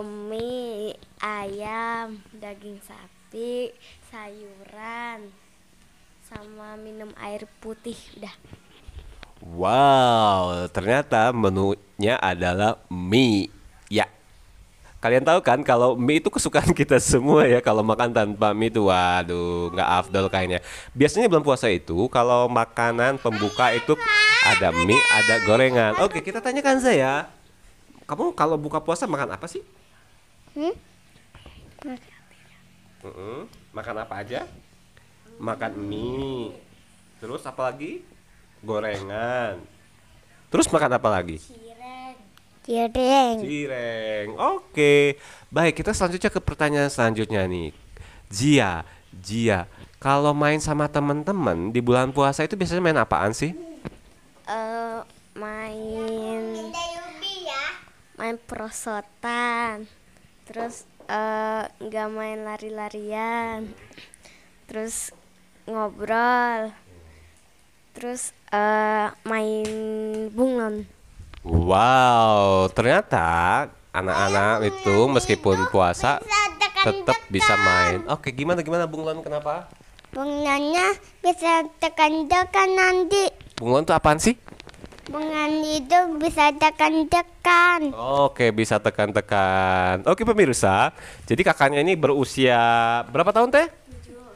mie 0.01 0.97
ayam 1.21 2.17
daging 2.33 2.81
sapi 2.81 3.69
sayuran 4.09 5.29
sama 6.25 6.73
minum 6.73 7.13
air 7.21 7.45
putih 7.61 7.93
udah 8.17 8.33
wow 9.45 10.65
ternyata 10.73 11.29
menunya 11.29 12.17
adalah 12.17 12.81
mie 12.89 13.53
ya 13.85 14.09
Kalian 15.05 15.21
tahu 15.21 15.37
kan 15.45 15.61
kalau 15.61 15.93
mie 15.93 16.17
itu 16.17 16.33
kesukaan 16.33 16.73
kita 16.81 16.97
semua 16.97 17.45
ya 17.45 17.61
kalau 17.61 17.85
makan 17.85 18.09
tanpa 18.09 18.57
mie 18.57 18.73
itu 18.73 18.89
waduh 18.89 19.69
nggak 19.69 19.89
afdol 20.01 20.25
kayaknya. 20.33 20.65
Biasanya 20.97 21.29
bulan 21.29 21.45
puasa 21.45 21.69
itu 21.69 22.09
kalau 22.09 22.49
makanan 22.49 23.21
pembuka 23.21 23.69
itu 23.69 23.93
ada 24.49 24.73
mie, 24.73 24.97
ada 25.13 25.45
gorengan. 25.45 25.93
Oke, 26.01 26.25
kita 26.25 26.41
tanyakan 26.41 26.81
saya. 26.81 27.29
Kamu 28.05 28.37
kalau 28.37 28.57
buka 28.57 28.77
puasa 28.77 29.09
makan 29.09 29.33
apa 29.33 29.49
sih? 29.49 29.65
Mm-mm. 33.01 33.49
Makan 33.73 33.95
apa 34.01 34.21
aja? 34.21 34.45
Makan 35.41 35.73
mie. 35.81 36.53
Terus 37.17 37.41
apa 37.49 37.73
lagi? 37.73 38.05
Gorengan. 38.61 39.57
Terus 40.53 40.69
makan 40.69 41.01
apa 41.01 41.09
lagi? 41.09 41.41
Cireng 42.65 43.37
Cireng. 43.41 44.27
Oke. 44.37 45.21
Baik, 45.53 45.81
kita 45.81 45.93
selanjutnya 45.93 46.29
ke 46.33 46.41
pertanyaan 46.41 46.89
selanjutnya 46.89 47.45
nih. 47.45 47.69
Jia, 48.29 48.81
Jia, 49.13 49.69
kalau 50.01 50.33
main 50.33 50.57
sama 50.57 50.89
teman-teman 50.89 51.69
di 51.69 51.81
bulan 51.81 52.09
puasa 52.09 52.41
itu 52.41 52.57
biasanya 52.57 52.81
main 52.81 52.97
apaan 52.97 53.33
sih? 53.37 53.53
Eh, 54.49 54.99
main 55.37 56.73
main 58.15 58.39
prosotan 58.39 59.87
terus 60.47 60.87
eh, 61.07 61.63
nggak 61.67 62.07
main 62.11 62.39
lari-larian 62.43 63.69
terus 64.67 65.11
ngobrol 65.67 66.71
terus 67.95 68.31
eh, 68.51 69.07
main 69.27 69.67
bunglon 70.31 70.87
Wow, 71.45 72.73
ternyata 72.73 73.69
anak-anak 73.93 74.65
itu 74.65 74.97
meskipun 75.05 75.69
puasa 75.69 76.17
tetap 76.81 77.21
bisa 77.29 77.53
main. 77.53 78.01
Oke, 78.09 78.33
gimana 78.33 78.65
gimana 78.65 78.89
Bung 78.89 79.05
Lon 79.05 79.21
kenapa? 79.21 79.69
bunglonnya 80.15 80.95
bisa 81.19 81.67
tekan-tekan 81.83 82.71
nanti 82.71 83.27
Bung 83.59 83.75
Lon 83.75 83.83
tuh 83.83 83.91
apaan 83.91 84.15
sih? 84.15 84.39
Bunglon 85.09 85.53
itu 85.65 85.99
bisa 86.17 86.49
tekan-tekan 86.55 87.93
Oke, 87.93 88.49
bisa 88.49 88.81
tekan-tekan. 88.81 90.01
Oke 90.09 90.25
pemirsa, 90.25 90.89
jadi 91.29 91.41
kakaknya 91.45 91.85
ini 91.85 91.93
berusia 91.93 92.57
berapa 93.13 93.29
tahun 93.29 93.53
teh? 93.53 93.67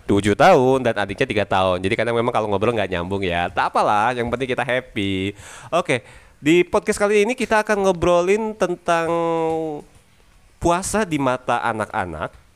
7 0.09 0.33
tahun 0.33 0.77
dan 0.81 0.95
adiknya 0.97 1.27
tiga 1.29 1.45
tahun. 1.45 1.85
Jadi 1.85 1.93
kadang 1.93 2.17
memang 2.17 2.33
kalau 2.33 2.49
ngobrol 2.49 2.73
nggak 2.73 2.89
nyambung 2.89 3.21
ya. 3.21 3.45
Tak 3.53 3.69
apalah, 3.69 4.09
yang 4.17 4.25
penting 4.33 4.49
kita 4.49 4.65
happy. 4.65 5.37
Oke, 5.69 6.01
di 6.41 6.65
podcast 6.65 6.97
kali 6.97 7.29
ini 7.29 7.37
kita 7.37 7.61
akan 7.61 7.85
ngobrolin 7.85 8.57
tentang 8.57 9.09
puasa 10.57 11.05
di 11.05 11.21
mata 11.21 11.61
anak-anak 11.61 12.48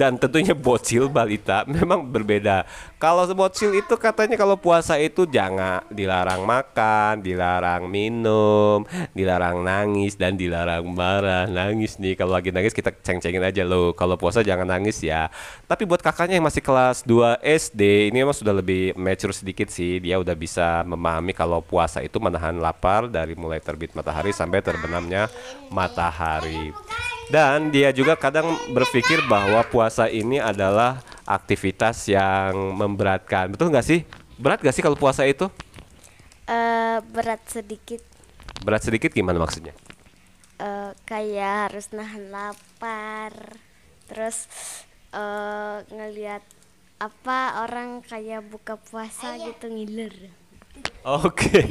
dan 0.00 0.16
tentunya 0.16 0.56
bocil 0.56 1.12
balita 1.12 1.68
memang 1.68 2.08
berbeda. 2.08 2.64
Kalau 2.96 3.28
bocil 3.36 3.76
itu 3.76 3.92
katanya 4.00 4.40
kalau 4.40 4.56
puasa 4.56 4.96
itu 4.96 5.28
jangan 5.28 5.84
dilarang 5.92 6.48
makan, 6.48 7.20
dilarang 7.20 7.84
minum, 7.84 8.88
dilarang 9.12 9.60
nangis 9.60 10.16
dan 10.16 10.40
dilarang 10.40 10.88
marah. 10.88 11.44
Nangis 11.44 12.00
nih 12.00 12.16
kalau 12.16 12.32
lagi 12.32 12.48
nangis 12.48 12.72
kita 12.72 12.96
ceng-cengin 13.04 13.44
aja 13.44 13.60
loh. 13.60 13.92
Kalau 13.92 14.16
puasa 14.16 14.40
jangan 14.40 14.64
nangis 14.64 15.04
ya. 15.04 15.28
Tapi 15.68 15.84
buat 15.84 16.00
kakaknya 16.00 16.40
yang 16.40 16.48
masih 16.48 16.64
kelas 16.64 17.04
2 17.04 17.44
SD 17.44 18.08
ini 18.08 18.24
memang 18.24 18.32
sudah 18.32 18.56
lebih 18.56 18.96
mature 18.96 19.36
sedikit 19.36 19.68
sih. 19.68 20.00
Dia 20.00 20.16
udah 20.16 20.32
bisa 20.32 20.80
memahami 20.88 21.36
kalau 21.36 21.60
puasa 21.60 22.00
itu 22.00 22.16
menahan 22.16 22.56
lapar 22.56 23.04
dari 23.04 23.36
mulai 23.36 23.60
terbit 23.60 23.92
matahari 23.92 24.32
sampai 24.32 24.64
terbenamnya 24.64 25.28
matahari. 25.68 26.72
Dan 27.30 27.70
dia 27.70 27.94
juga 27.94 28.18
kadang 28.18 28.58
berpikir 28.74 29.22
bahwa 29.30 29.62
puasa 29.62 30.10
ini 30.10 30.42
adalah 30.42 30.98
aktivitas 31.22 32.10
yang 32.10 32.74
memberatkan. 32.74 33.54
Betul 33.54 33.70
nggak 33.70 33.86
sih? 33.86 34.02
Berat 34.34 34.58
nggak 34.58 34.74
sih 34.74 34.82
kalau 34.82 34.98
puasa 34.98 35.22
itu? 35.24 35.46
Eh, 36.50 36.98
berat 37.14 37.42
sedikit 37.46 38.02
Berat 38.60 38.82
sedikit 38.82 39.14
gimana 39.14 39.38
maksudnya? 39.38 39.72
eh, 40.60 40.92
kayak 41.08 41.72
harus 41.72 41.88
nahan 41.96 42.28
lapar 42.28 43.32
terus 44.04 44.44
eh, 45.14 45.76
ngelihat 45.88 46.42
apa 47.00 47.64
orang 47.64 48.04
kayak 48.04 48.44
buka 48.44 48.76
puasa 48.76 49.40
gitu 49.40 49.72
ngiler 49.72 50.12
Oke. 51.00 51.64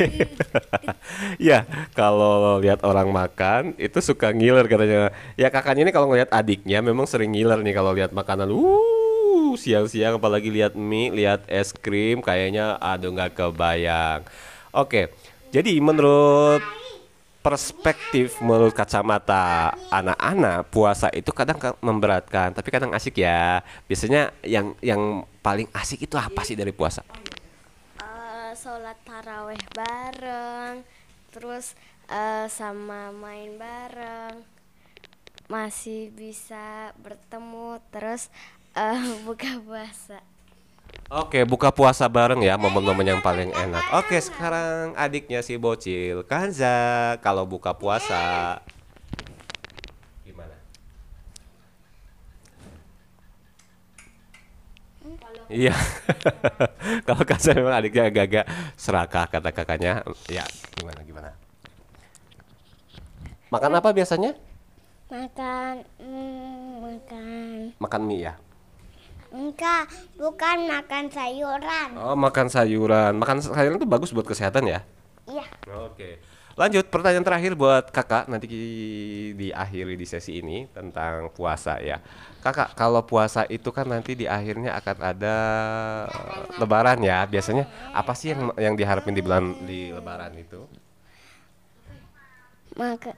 ya, 1.49 1.65
kalau 1.93 2.57
lihat 2.57 2.81
orang 2.81 3.13
makan 3.13 3.77
itu 3.77 4.01
suka 4.01 4.33
ngiler 4.33 4.65
katanya. 4.65 5.13
Ya 5.37 5.53
kakaknya 5.53 5.89
ini 5.89 5.93
kalau 5.93 6.09
ngelihat 6.09 6.33
adiknya 6.33 6.81
memang 6.81 7.05
sering 7.05 7.33
ngiler 7.37 7.61
nih 7.61 7.75
kalau 7.77 7.93
lihat 7.93 8.09
makanan. 8.09 8.49
Uh, 8.49 9.53
siang-siang 9.53 10.17
apalagi 10.17 10.49
lihat 10.49 10.73
mie, 10.73 11.13
lihat 11.13 11.45
es 11.45 11.73
krim 11.73 12.25
kayaknya 12.25 12.77
aduh 12.81 13.13
nggak 13.13 13.37
kebayang. 13.37 14.25
Oke. 14.73 15.13
Jadi 15.49 15.81
menurut 15.81 16.61
perspektif 17.39 18.35
menurut 18.43 18.75
kacamata 18.75 19.71
anak-anak 19.87 20.67
puasa 20.69 21.07
itu 21.15 21.31
kadang 21.31 21.55
ka- 21.55 21.79
memberatkan 21.79 22.51
tapi 22.51 22.67
kadang 22.67 22.91
asik 22.91 23.23
ya 23.23 23.63
biasanya 23.87 24.35
yang 24.43 24.75
yang 24.83 25.23
paling 25.39 25.71
asik 25.71 26.03
itu 26.03 26.19
apa 26.19 26.43
sih 26.43 26.59
dari 26.59 26.75
puasa 26.75 26.99
Eh, 28.49 28.57
sholat 28.57 28.97
taraweh 29.05 29.61
bareng 29.77 30.81
terus 31.29 31.77
eh, 32.09 32.49
sama 32.49 33.13
main 33.13 33.61
bareng 33.61 34.41
masih 35.45 36.09
bisa 36.09 36.89
bertemu 36.97 37.77
terus 37.93 38.33
eh, 38.73 38.97
buka 39.29 39.61
puasa. 39.61 40.17
Oke, 41.13 41.45
buka 41.45 41.69
puasa 41.69 42.09
bareng 42.09 42.41
ya, 42.41 42.57
momen-momen 42.57 43.05
yang 43.05 43.21
paling 43.21 43.53
enak. 43.53 43.85
Oke, 44.01 44.17
sekarang 44.17 44.97
adiknya 44.97 45.45
si 45.45 45.53
bocil, 45.53 46.25
Kanza, 46.25 47.21
kalau 47.21 47.45
buka 47.45 47.77
puasa 47.77 48.57
gimana? 50.25 50.57
Iya, 55.49 55.73
kalau 57.09 57.25
Kanza 57.25 57.57
memang 57.57 57.73
adiknya 57.73 58.05
agak-agak 58.13 58.45
serakah 58.77 59.25
kata 59.25 59.49
kakaknya. 59.49 60.05
Ya, 60.29 60.45
gimana 60.77 61.01
gimana? 61.01 61.29
Makan 63.49 63.81
apa 63.81 63.89
biasanya? 63.89 64.37
Makan, 65.09 65.81
mm, 65.97 66.69
makan. 66.85 67.57
Makan 67.81 68.01
mie 68.05 68.29
ya. 68.29 68.33
Enggak, 69.33 69.89
bukan 70.21 70.69
makan 70.69 71.09
sayuran. 71.09 71.89
Oh, 71.97 72.13
makan 72.13 72.45
sayuran. 72.45 73.17
Makan 73.17 73.41
sayuran 73.41 73.81
itu 73.81 73.89
bagus 73.89 74.13
buat 74.13 74.29
kesehatan 74.29 74.69
ya? 74.69 74.85
Iya. 75.25 75.45
Oke. 75.89 76.21
Lanjut 76.59 76.91
pertanyaan 76.91 77.23
terakhir 77.23 77.55
buat 77.55 77.87
kakak 77.87 78.27
nanti 78.27 78.51
diakhiri 79.31 79.95
di 79.95 80.03
sesi 80.03 80.43
ini 80.43 80.67
tentang 80.75 81.31
puasa 81.31 81.79
ya. 81.79 82.03
Kakak 82.43 82.75
kalau 82.75 82.99
puasa 82.99 83.47
itu 83.47 83.71
kan 83.71 83.87
nanti 83.87 84.11
di 84.11 84.27
akhirnya 84.27 84.75
akan 84.75 84.97
ada 84.99 85.35
eh, 86.11 86.59
lebaran 86.59 86.99
ya. 86.99 87.23
Biasanya 87.23 87.63
apa 87.95 88.11
sih 88.11 88.35
yang 88.35 88.51
yang 88.59 88.75
diharapin 88.75 89.15
di 89.15 89.23
bulan 89.23 89.55
di 89.63 89.95
lebaran 89.95 90.35
itu? 90.35 90.67
Maka 92.75 93.15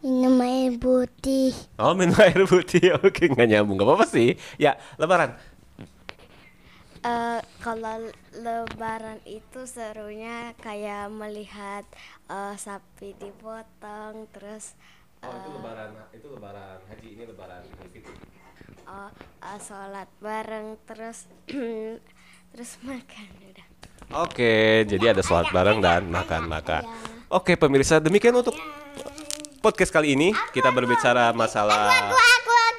minum 0.00 0.40
air 0.40 0.80
putih. 0.80 1.52
Oh 1.76 1.92
minum 1.92 2.16
air 2.24 2.48
putih. 2.48 2.96
Oke 3.04 3.28
nggak 3.28 3.52
nyambung 3.52 3.76
nggak 3.76 3.88
apa-apa 3.92 4.08
sih. 4.08 4.40
Ya 4.56 4.80
lebaran. 4.96 5.36
Eh, 6.98 7.40
kalau 7.62 8.10
lebaran 8.34 9.22
itu 9.22 9.62
serunya 9.70 10.50
kayak 10.58 11.14
melihat 11.14 11.86
eh, 12.26 12.54
sapi 12.58 13.14
dipotong 13.14 14.26
terus 14.34 14.74
Oh 15.18 15.34
itu 15.34 15.50
lebaran 15.50 15.90
itu 16.14 16.26
lebaran 16.30 16.78
haji 16.86 17.08
ini 17.18 17.22
lebaran 17.26 17.62
Fitri. 17.90 18.14
eh, 18.86 19.10
eh, 19.42 19.58
sholat 19.62 20.10
bareng 20.18 20.78
terus 20.86 21.26
terus 22.54 22.70
makan 22.82 23.26
udah 23.46 23.66
Oke, 24.08 24.88
jadi 24.88 25.12
ada 25.12 25.20
sholat 25.20 25.52
bareng 25.52 25.84
dan 25.84 26.08
makan-makan. 26.08 26.80
Oke, 27.28 27.60
pemirsa, 27.60 28.00
demikian 28.00 28.32
untuk 28.32 28.56
podcast 29.60 29.92
kali 29.92 30.16
ini 30.16 30.32
kita 30.56 30.72
berbicara 30.72 31.36
masalah 31.36 31.92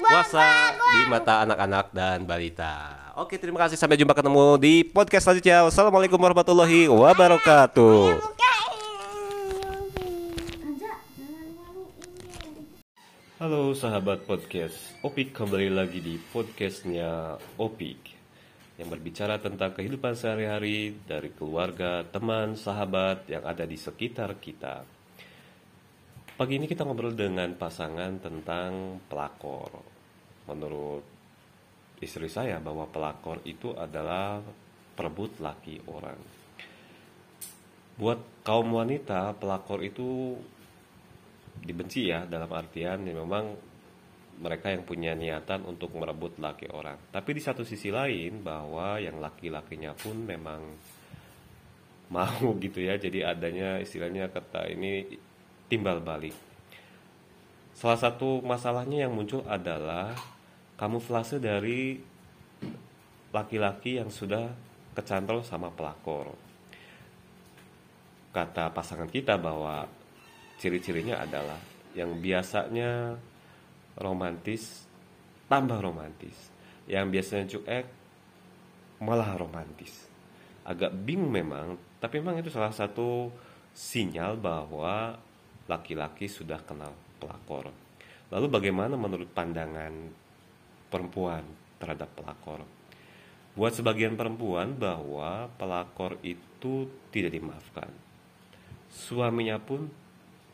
puasa 0.02 0.74
di 0.74 1.02
mata 1.06 1.46
anak-anak 1.46 1.94
dan 1.94 2.26
balita. 2.26 2.99
Oke, 3.20 3.36
terima 3.36 3.60
kasih. 3.60 3.76
Sampai 3.76 4.00
jumpa 4.00 4.16
ketemu 4.16 4.56
di 4.56 4.88
podcast 4.88 5.28
selanjutnya. 5.28 5.68
Wassalamualaikum 5.68 6.16
warahmatullahi 6.16 6.88
wabarakatuh. 6.88 8.16
Halo 13.44 13.76
sahabat 13.76 14.24
podcast, 14.24 14.80
Opik 15.04 15.36
kembali 15.36 15.68
lagi 15.68 16.00
di 16.00 16.16
podcastnya 16.32 17.36
Opik 17.60 18.00
yang 18.80 18.88
berbicara 18.88 19.36
tentang 19.44 19.76
kehidupan 19.76 20.16
sehari-hari 20.16 20.96
dari 21.04 21.36
keluarga, 21.36 22.08
teman, 22.08 22.56
sahabat 22.56 23.28
yang 23.28 23.44
ada 23.44 23.68
di 23.68 23.76
sekitar 23.76 24.40
kita. 24.40 24.88
Pagi 26.40 26.56
ini 26.56 26.72
kita 26.72 26.88
ngobrol 26.88 27.12
dengan 27.12 27.52
pasangan 27.52 28.16
tentang 28.24 29.04
pelakor. 29.12 29.76
Menurut 30.48 31.19
istri 32.00 32.32
saya 32.32 32.60
bahwa 32.64 32.88
pelakor 32.88 33.44
itu 33.44 33.76
adalah 33.76 34.40
perebut 34.96 35.40
laki 35.40 35.84
orang. 35.88 36.20
Buat 38.00 38.44
kaum 38.48 38.80
wanita, 38.80 39.36
pelakor 39.36 39.84
itu 39.84 40.40
dibenci 41.60 42.08
ya 42.08 42.24
dalam 42.24 42.48
artian 42.56 43.04
ya 43.04 43.12
memang 43.12 43.52
mereka 44.40 44.72
yang 44.72 44.88
punya 44.88 45.12
niatan 45.12 45.68
untuk 45.68 45.92
merebut 46.00 46.40
laki 46.40 46.72
orang. 46.72 46.96
Tapi 47.12 47.36
di 47.36 47.42
satu 47.44 47.68
sisi 47.68 47.92
lain 47.92 48.40
bahwa 48.40 48.96
yang 48.96 49.20
laki-lakinya 49.20 49.92
pun 49.92 50.16
memang 50.24 50.62
mau 52.16 52.48
gitu 52.64 52.80
ya. 52.80 52.96
Jadi 52.96 53.20
adanya 53.20 53.84
istilahnya 53.84 54.32
kata 54.32 54.72
ini 54.72 55.04
timbal 55.68 56.00
balik. 56.00 56.36
Salah 57.76 58.00
satu 58.00 58.40
masalahnya 58.44 59.08
yang 59.08 59.16
muncul 59.16 59.44
adalah 59.44 60.16
kamuflase 60.80 61.44
dari 61.44 62.00
laki-laki 63.36 64.00
yang 64.00 64.08
sudah 64.08 64.48
kecantol 64.96 65.44
sama 65.44 65.68
pelakor. 65.76 66.32
Kata 68.32 68.72
pasangan 68.72 69.12
kita 69.12 69.36
bahwa 69.36 69.84
ciri-cirinya 70.56 71.20
adalah 71.20 71.60
yang 71.92 72.16
biasanya 72.24 73.20
romantis 74.00 74.88
tambah 75.50 75.82
romantis 75.82 76.36
yang 76.86 77.10
biasanya 77.10 77.50
cuek 77.50 77.86
malah 79.02 79.34
romantis 79.34 80.06
agak 80.68 80.94
bingung 80.94 81.34
memang 81.34 81.80
tapi 81.98 82.22
memang 82.22 82.44
itu 82.44 82.54
salah 82.54 82.70
satu 82.70 83.34
sinyal 83.74 84.38
bahwa 84.38 85.18
laki-laki 85.66 86.30
sudah 86.30 86.62
kenal 86.62 86.94
pelakor 87.18 87.74
lalu 88.30 88.46
bagaimana 88.46 88.94
menurut 88.94 89.32
pandangan 89.34 89.94
perempuan 90.90 91.46
terhadap 91.78 92.10
pelakor 92.18 92.66
buat 93.58 93.74
sebagian 93.74 94.14
perempuan 94.20 94.76
bahwa 94.78 95.50
pelakor 95.58 96.18
itu 96.22 96.90
tidak 97.10 97.34
dimaafkan 97.34 97.90
suaminya 98.90 99.62
pun 99.62 99.88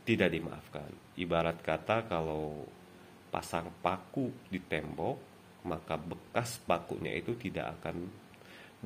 tidak 0.05 0.29
dimaafkan. 0.29 0.91
Ibarat 1.17 1.63
kata 1.63 2.05
kalau 2.05 2.67
pasang 3.33 3.71
paku 3.81 4.29
di 4.51 4.61
tembok, 4.61 5.17
maka 5.65 5.97
bekas 5.97 6.61
pakunya 6.61 7.15
itu 7.15 7.33
tidak 7.39 7.79
akan 7.81 8.05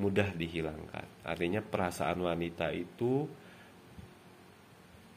mudah 0.00 0.32
dihilangkan. 0.32 1.26
Artinya 1.26 1.60
perasaan 1.60 2.24
wanita 2.24 2.72
itu 2.72 3.28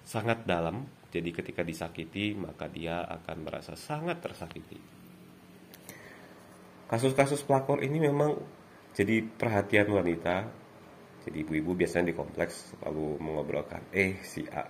sangat 0.04 0.44
dalam 0.44 0.84
Jadi 1.14 1.30
ketika 1.30 1.62
disakiti, 1.62 2.34
maka 2.34 2.66
dia 2.66 3.06
akan 3.06 3.46
merasa 3.46 3.78
sangat 3.78 4.18
tersakiti. 4.18 5.03
Kasus-kasus 6.94 7.42
pelakor 7.42 7.82
ini 7.82 7.98
memang 7.98 8.38
jadi 8.94 9.26
perhatian 9.26 9.90
wanita. 9.90 10.46
Jadi 11.26 11.42
ibu-ibu 11.42 11.74
biasanya 11.74 12.14
di 12.14 12.16
kompleks 12.16 12.70
selalu 12.70 13.18
mengobrolkan, 13.18 13.90
eh 13.90 14.22
si 14.22 14.46
A 14.46 14.62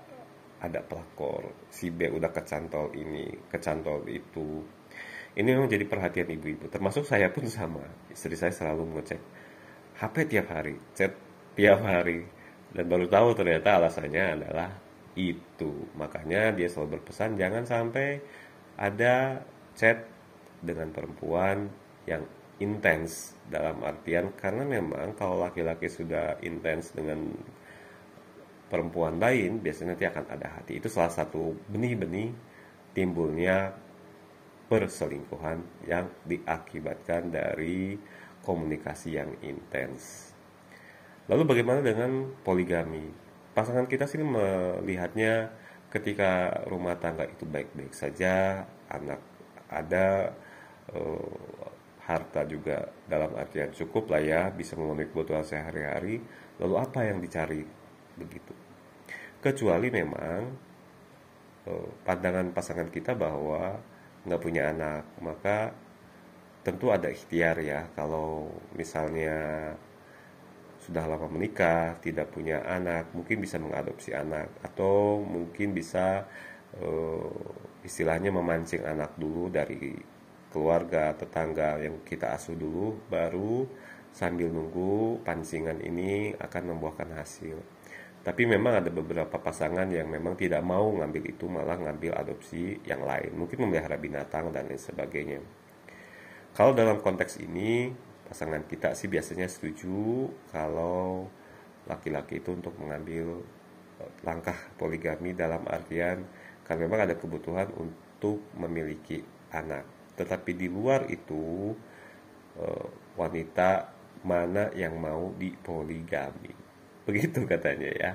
ada 0.64 0.80
pelakor, 0.80 1.68
si 1.68 1.92
B 1.92 2.08
udah 2.08 2.32
kecantol 2.32 2.96
ini, 2.96 3.28
kecantol 3.52 4.08
itu. 4.08 4.64
Ini 5.36 5.52
memang 5.52 5.68
jadi 5.68 5.84
perhatian 5.84 6.32
ibu-ibu. 6.32 6.72
Termasuk 6.72 7.04
saya 7.04 7.28
pun 7.28 7.44
sama. 7.52 7.84
Istri 8.08 8.40
saya 8.40 8.56
selalu 8.56 8.88
mengecek 8.88 9.20
HP 10.00 10.16
tiap 10.32 10.48
hari, 10.48 10.80
chat 10.96 11.12
tiap 11.60 11.84
hari. 11.84 12.24
Dan 12.72 12.88
baru 12.88 13.12
tahu 13.12 13.36
ternyata 13.36 13.84
alasannya 13.84 14.24
adalah 14.40 14.72
itu. 15.20 15.92
Makanya 16.00 16.56
dia 16.56 16.72
selalu 16.72 17.04
berpesan 17.04 17.36
jangan 17.36 17.68
sampai 17.68 18.24
ada 18.80 19.44
chat 19.76 20.08
dengan 20.64 20.88
perempuan 20.96 21.83
yang 22.10 22.24
intens 22.62 23.36
dalam 23.50 23.82
artian 23.84 24.32
karena 24.38 24.64
memang 24.64 25.18
kalau 25.18 25.42
laki-laki 25.42 25.90
sudah 25.90 26.38
intens 26.46 26.94
dengan 26.94 27.34
perempuan 28.70 29.20
lain 29.20 29.60
biasanya 29.62 29.94
nanti 29.94 30.06
akan 30.08 30.26
ada 30.32 30.48
hati 30.60 30.80
itu 30.80 30.88
salah 30.90 31.12
satu 31.12 31.54
benih-benih 31.70 32.34
timbulnya 32.94 33.74
perselingkuhan 34.70 35.86
yang 35.86 36.10
diakibatkan 36.26 37.30
dari 37.30 37.94
komunikasi 38.42 39.22
yang 39.22 39.32
intens. 39.46 40.34
Lalu 41.30 41.44
bagaimana 41.46 41.80
dengan 41.80 42.34
poligami? 42.42 43.08
Pasangan 43.54 43.86
kita 43.86 44.10
sih 44.10 44.20
melihatnya 44.20 45.54
ketika 45.94 46.64
rumah 46.66 46.98
tangga 46.98 47.30
itu 47.30 47.46
baik-baik 47.46 47.94
saja, 47.94 48.66
anak 48.90 49.22
ada, 49.70 50.34
eh, 50.90 51.68
harta 52.04 52.44
juga 52.44 52.92
dalam 53.08 53.32
artian 53.40 53.72
cukup 53.72 54.12
lah 54.12 54.22
ya, 54.22 54.42
bisa 54.52 54.76
memenuhi 54.76 55.08
kebutuhan 55.12 55.48
sehari-hari. 55.48 56.20
Lalu 56.60 56.76
apa 56.76 57.00
yang 57.08 57.24
dicari 57.24 57.64
begitu? 58.20 58.54
Kecuali 59.40 59.88
memang 59.92 60.40
eh, 61.68 61.90
pandangan 62.04 62.52
pasangan 62.52 62.90
kita 62.92 63.16
bahwa 63.16 63.80
nggak 64.28 64.42
punya 64.44 64.72
anak, 64.72 65.04
maka 65.24 65.72
tentu 66.64 66.92
ada 66.92 67.12
ikhtiar 67.12 67.60
ya. 67.60 67.88
Kalau 67.96 68.52
misalnya 68.76 69.72
sudah 70.84 71.08
lama 71.08 71.28
menikah, 71.32 71.96
tidak 72.04 72.32
punya 72.36 72.60
anak, 72.68 73.12
mungkin 73.16 73.40
bisa 73.40 73.56
mengadopsi 73.60 74.12
anak 74.12 74.52
atau 74.64 75.24
mungkin 75.24 75.72
bisa 75.72 76.28
uh, 76.80 77.32
istilahnya 77.88 78.32
memancing 78.36 78.84
anak 78.84 79.16
dulu 79.16 79.48
dari 79.48 79.96
keluarga, 80.54 81.18
tetangga 81.18 81.82
yang 81.82 82.06
kita 82.06 82.38
asuh 82.38 82.54
dulu, 82.54 83.02
baru 83.10 83.66
sambil 84.14 84.54
nunggu 84.54 85.26
pancingan 85.26 85.82
ini 85.82 86.38
akan 86.38 86.78
membuahkan 86.78 87.18
hasil. 87.18 87.58
Tapi 88.24 88.48
memang 88.48 88.80
ada 88.80 88.88
beberapa 88.88 89.36
pasangan 89.36 89.90
yang 89.92 90.08
memang 90.08 90.40
tidak 90.40 90.64
mau 90.64 90.88
ngambil 90.96 91.28
itu, 91.28 91.50
malah 91.50 91.76
ngambil 91.76 92.16
adopsi 92.16 92.80
yang 92.88 93.04
lain, 93.04 93.36
mungkin 93.36 93.68
memelihara 93.68 94.00
binatang 94.00 94.54
dan 94.54 94.70
lain 94.70 94.80
sebagainya. 94.80 95.44
Kalau 96.54 96.72
dalam 96.72 97.02
konteks 97.02 97.42
ini 97.42 97.90
pasangan 98.30 98.64
kita 98.70 98.94
sih 98.94 99.10
biasanya 99.10 99.50
setuju 99.50 100.30
kalau 100.54 101.28
laki-laki 101.90 102.40
itu 102.40 102.56
untuk 102.56 102.78
mengambil 102.80 103.42
eh, 104.00 104.12
langkah 104.24 104.56
poligami 104.80 105.36
dalam 105.36 105.66
artian 105.68 106.24
karena 106.64 106.88
memang 106.88 107.10
ada 107.10 107.16
kebutuhan 107.20 107.68
untuk 107.76 108.40
memiliki 108.56 109.20
anak. 109.52 110.03
Tetapi 110.20 110.52
di 110.54 110.68
luar 110.70 111.10
itu 111.10 111.74
eh, 112.60 112.88
wanita 113.18 113.94
mana 114.24 114.72
yang 114.74 114.98
mau 114.98 115.36
dipoligami. 115.36 116.54
Begitu 117.08 117.44
katanya 117.44 117.90
ya. 117.92 118.12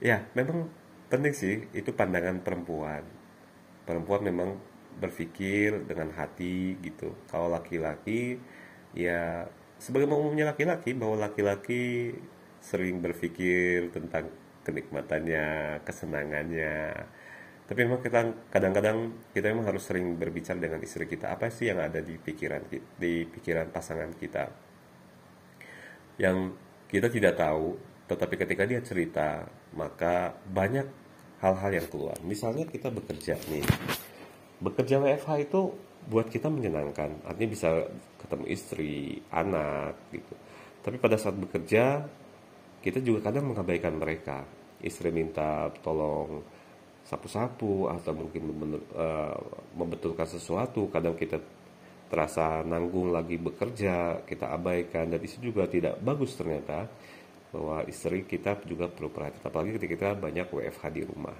Ya, 0.00 0.16
memang 0.32 0.72
penting 1.12 1.34
sih 1.36 1.54
itu 1.76 1.92
pandangan 1.92 2.40
perempuan. 2.40 3.04
Perempuan 3.84 4.24
memang 4.24 4.56
berpikir 5.00 5.84
dengan 5.84 6.12
hati 6.16 6.76
gitu. 6.80 7.12
Kalau 7.28 7.52
laki-laki 7.52 8.40
ya 8.96 9.46
sebagai 9.80 10.08
umumnya 10.12 10.52
laki-laki 10.52 10.92
bahwa 10.96 11.24
laki-laki 11.28 12.14
sering 12.60 13.00
berpikir 13.00 13.88
tentang 13.92 14.28
kenikmatannya, 14.64 15.80
kesenangannya. 15.84 17.08
Tapi 17.70 17.86
memang 17.86 18.02
kita 18.02 18.50
kadang-kadang 18.50 19.30
kita 19.30 19.54
memang 19.54 19.70
harus 19.70 19.86
sering 19.86 20.18
berbicara 20.18 20.58
dengan 20.58 20.82
istri 20.82 21.06
kita 21.06 21.30
apa 21.30 21.54
sih 21.54 21.70
yang 21.70 21.78
ada 21.78 22.02
di 22.02 22.18
pikiran 22.18 22.66
di 22.98 23.22
pikiran 23.30 23.70
pasangan 23.70 24.10
kita 24.18 24.50
yang 26.18 26.50
kita 26.90 27.06
tidak 27.06 27.38
tahu, 27.38 27.78
tetapi 28.10 28.34
ketika 28.34 28.66
dia 28.66 28.82
cerita 28.82 29.46
maka 29.78 30.34
banyak 30.50 30.82
hal-hal 31.38 31.70
yang 31.70 31.86
keluar. 31.86 32.18
Misalnya 32.26 32.66
kita 32.66 32.90
bekerja 32.90 33.38
nih, 33.46 33.62
bekerja 34.58 34.98
WFH 34.98 35.30
itu 35.46 35.70
buat 36.10 36.26
kita 36.26 36.50
menyenangkan, 36.50 37.22
artinya 37.22 37.50
bisa 37.54 37.86
ketemu 38.18 38.44
istri, 38.50 39.22
anak 39.30 39.94
gitu. 40.10 40.34
Tapi 40.82 40.96
pada 40.98 41.14
saat 41.14 41.38
bekerja 41.38 42.02
kita 42.82 42.98
juga 42.98 43.30
kadang 43.30 43.54
mengabaikan 43.54 43.94
mereka. 43.94 44.42
Istri 44.80 45.12
minta 45.12 45.70
tolong 45.84 46.40
sapu-sapu 47.10 47.90
atau 47.90 48.14
mungkin 48.14 48.54
uh, 48.94 49.34
membetulkan 49.74 50.30
sesuatu, 50.30 50.86
kadang 50.94 51.18
kita 51.18 51.42
terasa 52.06 52.62
nanggung 52.62 53.10
lagi 53.10 53.34
bekerja, 53.34 54.22
kita 54.22 54.54
abaikan 54.54 55.10
dan 55.10 55.18
itu 55.22 55.50
juga 55.50 55.66
tidak 55.66 55.98
bagus 55.98 56.38
ternyata 56.38 56.86
bahwa 57.50 57.82
istri 57.90 58.22
kita 58.22 58.62
juga 58.62 58.86
perlu 58.86 59.10
perhatian 59.10 59.42
apalagi 59.42 59.74
ketika 59.74 59.92
kita 59.98 60.08
banyak 60.14 60.46
WFH 60.46 60.84
di 60.94 61.02
rumah. 61.02 61.34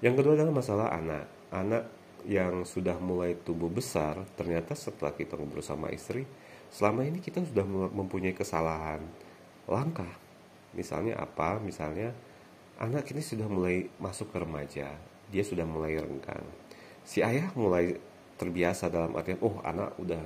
Yang 0.00 0.14
kedua 0.24 0.32
adalah 0.40 0.54
masalah 0.56 0.88
anak. 0.92 1.24
Anak 1.52 1.84
yang 2.28 2.64
sudah 2.64 2.96
mulai 3.00 3.36
tumbuh 3.44 3.68
besar, 3.68 4.18
ternyata 4.36 4.72
setelah 4.72 5.12
kita 5.12 5.36
ngobrol 5.36 5.64
sama 5.64 5.92
istri, 5.92 6.24
selama 6.72 7.04
ini 7.04 7.20
kita 7.20 7.44
sudah 7.44 7.64
mempunyai 7.92 8.32
kesalahan 8.32 9.04
langkah. 9.68 10.10
Misalnya 10.76 11.16
apa? 11.16 11.56
Misalnya 11.62 12.12
anak 12.76 13.08
ini 13.12 13.22
sudah 13.24 13.48
mulai 13.48 13.88
masuk 13.96 14.28
ke 14.32 14.38
remaja, 14.40 14.88
dia 15.32 15.44
sudah 15.44 15.64
mulai 15.64 15.96
renggang. 15.96 16.44
Si 17.06 17.24
ayah 17.24 17.48
mulai 17.56 17.96
terbiasa 18.36 18.92
dalam 18.92 19.16
artian, 19.16 19.40
oh 19.40 19.56
anak 19.64 19.96
udah 19.96 20.20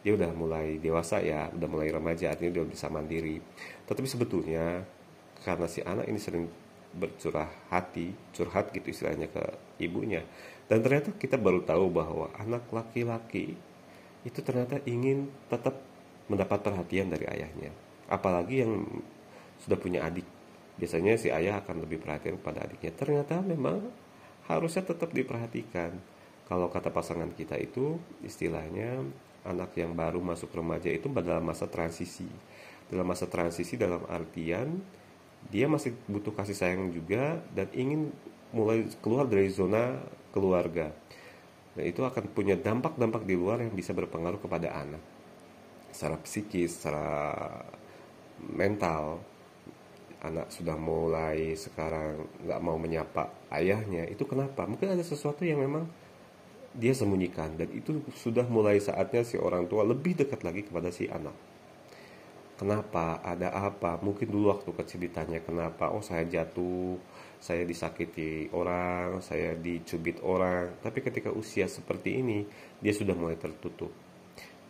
dia 0.00 0.14
udah 0.14 0.30
mulai 0.32 0.78
dewasa 0.78 1.20
ya, 1.20 1.50
udah 1.52 1.68
mulai 1.68 1.92
remaja, 1.92 2.32
artinya 2.32 2.62
dia 2.62 2.64
bisa 2.64 2.88
mandiri. 2.88 3.42
Tetapi 3.84 4.08
sebetulnya 4.08 4.86
karena 5.44 5.66
si 5.68 5.84
anak 5.84 6.08
ini 6.08 6.20
sering 6.22 6.44
bercurah 6.96 7.50
hati, 7.68 8.16
curhat 8.32 8.72
gitu 8.72 8.88
istilahnya 8.88 9.28
ke 9.28 9.44
ibunya, 9.82 10.24
dan 10.72 10.80
ternyata 10.80 11.12
kita 11.12 11.36
baru 11.36 11.60
tahu 11.60 11.92
bahwa 11.92 12.32
anak 12.40 12.64
laki-laki 12.72 13.60
itu 14.24 14.40
ternyata 14.40 14.80
ingin 14.88 15.28
tetap 15.52 15.76
mendapat 16.32 16.64
perhatian 16.64 17.12
dari 17.12 17.28
ayahnya. 17.28 17.72
Apalagi 18.08 18.64
yang 18.64 18.84
sudah 19.60 19.76
punya 19.76 20.04
adik. 20.04 20.37
Biasanya 20.78 21.18
si 21.18 21.28
ayah 21.34 21.58
akan 21.60 21.84
lebih 21.84 21.98
perhatian 21.98 22.38
kepada 22.38 22.64
adiknya. 22.64 22.94
Ternyata 22.94 23.42
memang 23.42 23.82
harusnya 24.46 24.86
tetap 24.86 25.10
diperhatikan. 25.10 25.98
Kalau 26.46 26.72
kata 26.72 26.88
pasangan 26.88 27.28
kita 27.34 27.58
itu 27.60 28.00
istilahnya 28.24 29.04
anak 29.44 29.76
yang 29.76 29.92
baru 29.92 30.22
masuk 30.22 30.54
remaja 30.54 30.88
itu 30.88 31.10
dalam 31.10 31.44
masa 31.44 31.68
transisi. 31.68 32.26
Dalam 32.88 33.04
masa 33.04 33.28
transisi 33.28 33.76
dalam 33.76 34.00
artian 34.08 34.80
dia 35.52 35.70
masih 35.70 35.94
butuh 36.10 36.34
kasih 36.34 36.56
sayang 36.56 36.90
juga 36.90 37.38
dan 37.54 37.70
ingin 37.70 38.10
mulai 38.50 38.88
keluar 39.04 39.28
dari 39.28 39.52
zona 39.52 40.00
keluarga. 40.32 40.90
Dan 41.78 41.84
itu 41.86 42.02
akan 42.02 42.32
punya 42.34 42.58
dampak-dampak 42.58 43.22
di 43.22 43.38
luar 43.38 43.62
yang 43.62 43.70
bisa 43.70 43.94
berpengaruh 43.94 44.40
kepada 44.42 44.72
anak. 44.72 45.02
Secara 45.94 46.16
psikis, 46.20 46.80
secara 46.80 47.38
mental, 48.42 49.22
anak 50.22 50.50
sudah 50.50 50.74
mulai 50.74 51.54
sekarang 51.54 52.26
nggak 52.42 52.60
mau 52.62 52.76
menyapa 52.80 53.30
ayahnya. 53.54 54.06
Itu 54.10 54.26
kenapa? 54.26 54.66
Mungkin 54.66 54.94
ada 54.98 55.04
sesuatu 55.04 55.46
yang 55.46 55.62
memang 55.62 55.86
dia 56.74 56.94
sembunyikan 56.94 57.58
dan 57.58 57.70
itu 57.74 58.04
sudah 58.14 58.46
mulai 58.46 58.78
saatnya 58.78 59.24
si 59.24 59.34
orang 59.40 59.66
tua 59.66 59.82
lebih 59.86 60.18
dekat 60.18 60.42
lagi 60.44 60.66
kepada 60.66 60.90
si 60.92 61.08
anak. 61.08 61.34
Kenapa? 62.58 63.22
Ada 63.22 63.54
apa? 63.54 64.02
Mungkin 64.02 64.34
dulu 64.34 64.50
waktu 64.50 64.74
kecil 64.74 65.06
ditanya 65.06 65.38
kenapa? 65.38 65.94
Oh 65.94 66.02
saya 66.02 66.26
jatuh, 66.26 66.98
saya 67.38 67.62
disakiti 67.62 68.50
orang, 68.50 69.22
saya 69.22 69.54
dicubit 69.54 70.18
orang. 70.26 70.74
Tapi 70.82 70.98
ketika 71.06 71.30
usia 71.30 71.70
seperti 71.70 72.18
ini, 72.18 72.42
dia 72.82 72.90
sudah 72.90 73.14
mulai 73.14 73.38
tertutup. 73.38 73.94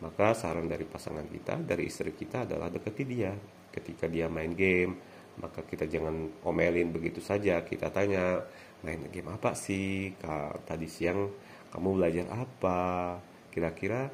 Maka 0.05 0.37
saran 0.37 0.69
dari 0.69 0.85
pasangan 0.85 1.25
kita, 1.25 1.65
dari 1.65 1.89
istri 1.89 2.13
kita 2.13 2.45
adalah 2.45 2.69
dekati 2.69 3.03
dia. 3.09 3.33
Ketika 3.73 4.05
dia 4.05 4.29
main 4.29 4.53
game, 4.53 5.08
maka 5.43 5.63
kita 5.65 5.87
jangan 5.87 6.29
omelin 6.45 6.91
begitu 6.91 7.19
saja. 7.23 7.63
Kita 7.63 7.89
tanya, 7.91 8.43
main 8.83 9.01
game 9.11 9.31
apa 9.31 9.55
sih? 9.55 10.13
Ka- 10.19 10.59
tadi 10.67 10.87
siang 10.87 11.31
kamu 11.71 11.89
belajar 11.99 12.25
apa? 12.31 13.15
Kira-kira 13.51 14.07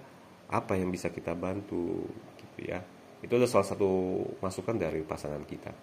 apa 0.50 0.74
yang 0.78 0.90
bisa 0.94 1.10
kita 1.10 1.34
bantu? 1.38 2.06
Gitu 2.40 2.72
ya. 2.72 2.80
Itu 3.26 3.36
adalah 3.38 3.52
salah 3.52 3.68
satu 3.68 3.92
masukan 4.40 4.78
dari 4.78 5.02
pasangan 5.02 5.44
kita. 5.44 5.74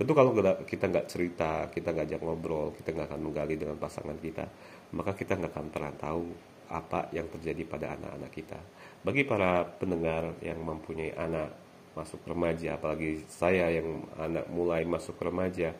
Tentu 0.00 0.16
kalau 0.16 0.32
kita 0.64 0.88
nggak 0.88 1.06
cerita 1.12 1.68
kita 1.68 1.92
nggak 1.92 2.06
ajak 2.08 2.20
ngobrol 2.24 2.72
kita 2.72 2.96
nggak 2.96 3.12
akan 3.12 3.20
menggali 3.20 3.60
dengan 3.60 3.76
pasangan 3.76 4.16
kita 4.16 4.48
maka 4.96 5.12
kita 5.12 5.36
nggak 5.36 5.52
akan 5.52 5.68
pernah 5.68 5.92
tahu 5.92 6.24
apa 6.72 7.10
yang 7.12 7.26
terjadi 7.28 7.66
pada 7.66 7.98
anak-anak 7.98 8.32
kita. 8.32 8.56
Bagi 9.02 9.26
para 9.26 9.66
pendengar 9.66 10.38
yang 10.40 10.62
mempunyai 10.62 11.12
anak 11.18 11.52
masuk 11.94 12.22
remaja 12.22 12.78
apalagi 12.78 13.26
saya 13.26 13.66
yang 13.70 14.06
anak 14.14 14.46
mulai 14.48 14.86
masuk 14.86 15.18
remaja 15.18 15.74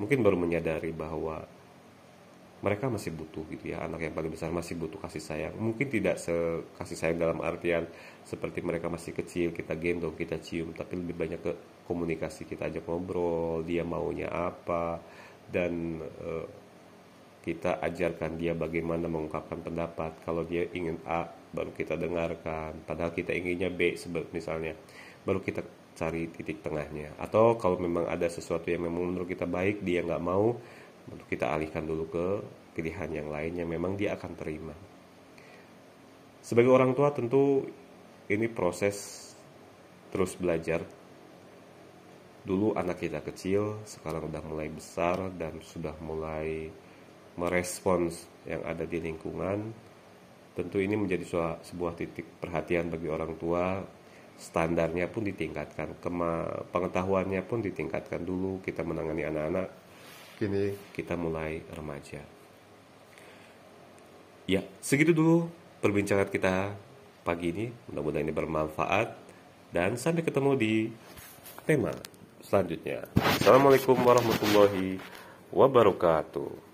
mungkin 0.00 0.24
baru 0.26 0.34
menyadari 0.34 0.90
bahwa 0.90 1.46
mereka 2.62 2.86
masih 2.86 3.10
butuh 3.10 3.42
gitu 3.50 3.74
ya 3.74 3.82
anak 3.82 4.06
yang 4.06 4.14
paling 4.14 4.30
besar 4.30 4.54
masih 4.54 4.78
butuh 4.78 5.02
kasih 5.02 5.18
sayang. 5.18 5.54
Mungkin 5.58 5.90
tidak 5.90 6.22
se 6.22 6.30
kasih 6.78 6.94
sayang 6.94 7.18
dalam 7.18 7.42
artian 7.42 7.90
seperti 8.22 8.62
mereka 8.62 8.86
masih 8.86 9.10
kecil 9.10 9.50
kita 9.50 9.74
gendong 9.74 10.14
kita 10.14 10.38
cium 10.38 10.70
tapi 10.70 10.94
lebih 10.94 11.18
banyak 11.18 11.42
ke 11.42 11.52
komunikasi 11.90 12.46
kita 12.46 12.70
ajak 12.70 12.86
ngobrol 12.86 13.66
dia 13.66 13.82
maunya 13.82 14.30
apa 14.30 15.02
dan 15.50 15.98
eh, 16.06 16.46
kita 17.42 17.82
ajarkan 17.82 18.38
dia 18.38 18.54
bagaimana 18.54 19.10
mengungkapkan 19.10 19.58
pendapat. 19.58 20.14
Kalau 20.22 20.46
dia 20.46 20.62
ingin 20.70 21.02
A 21.02 21.26
baru 21.50 21.74
kita 21.74 21.98
dengarkan. 21.98 22.78
Padahal 22.86 23.10
kita 23.10 23.34
inginnya 23.34 23.74
B 23.74 23.98
sebab 23.98 24.30
misalnya 24.30 24.78
baru 25.22 25.40
kita 25.42 25.62
cari 25.94 26.28
titik 26.32 26.64
tengahnya. 26.64 27.14
Atau 27.20 27.56
kalau 27.60 27.78
memang 27.78 28.08
ada 28.08 28.26
sesuatu 28.26 28.68
yang 28.70 28.86
memang 28.88 29.12
menurut 29.12 29.28
kita 29.28 29.46
baik 29.46 29.84
dia 29.84 30.02
nggak 30.02 30.22
mau 30.22 30.56
untuk 31.08 31.26
kita 31.28 31.52
alihkan 31.52 31.84
dulu 31.84 32.04
ke 32.08 32.26
pilihan 32.72 33.10
yang 33.12 33.28
lain 33.28 33.52
yang 33.58 33.68
memang 33.68 33.98
dia 33.98 34.16
akan 34.16 34.32
terima. 34.34 34.74
Sebagai 36.42 36.72
orang 36.74 36.96
tua 36.96 37.14
tentu 37.14 37.62
ini 38.26 38.46
proses 38.50 39.28
terus 40.10 40.34
belajar. 40.34 40.82
Dulu 42.42 42.74
anak 42.74 42.98
kita 42.98 43.22
kecil 43.22 43.86
sekarang 43.86 44.26
udah 44.26 44.42
mulai 44.42 44.66
besar 44.66 45.30
dan 45.38 45.62
sudah 45.62 45.94
mulai 46.02 46.66
merespons 47.38 48.26
yang 48.42 48.66
ada 48.66 48.82
di 48.82 48.98
lingkungan 48.98 49.70
tentu 50.52 50.76
ini 50.76 50.92
menjadi 51.00 51.24
sebuah 51.64 51.96
titik 51.96 52.28
perhatian 52.36 52.92
bagi 52.92 53.08
orang 53.08 53.32
tua 53.40 53.80
standarnya 54.42 55.06
pun 55.06 55.22
ditingkatkan 55.22 56.02
kema 56.02 56.66
pengetahuannya 56.74 57.46
pun 57.46 57.62
ditingkatkan. 57.62 58.26
Dulu 58.26 58.58
kita 58.66 58.82
menangani 58.82 59.22
anak-anak 59.22 59.68
kini? 60.42 60.74
kita 60.90 61.14
mulai 61.14 61.62
remaja. 61.70 62.18
Ya 64.50 64.66
segitu 64.82 65.14
dulu 65.14 65.46
perbincangan 65.78 66.26
kita 66.26 66.74
pagi 67.22 67.54
ini. 67.54 67.66
Mudah-mudahan 67.86 68.26
ini 68.26 68.34
bermanfaat. 68.34 69.08
Dan 69.72 69.96
sampai 69.96 70.20
ketemu 70.20 70.52
di 70.58 70.74
tema 71.64 71.94
selanjutnya. 72.44 73.08
Assalamualaikum 73.16 73.96
warahmatullahi 73.96 75.00
wabarakatuh 75.48 76.71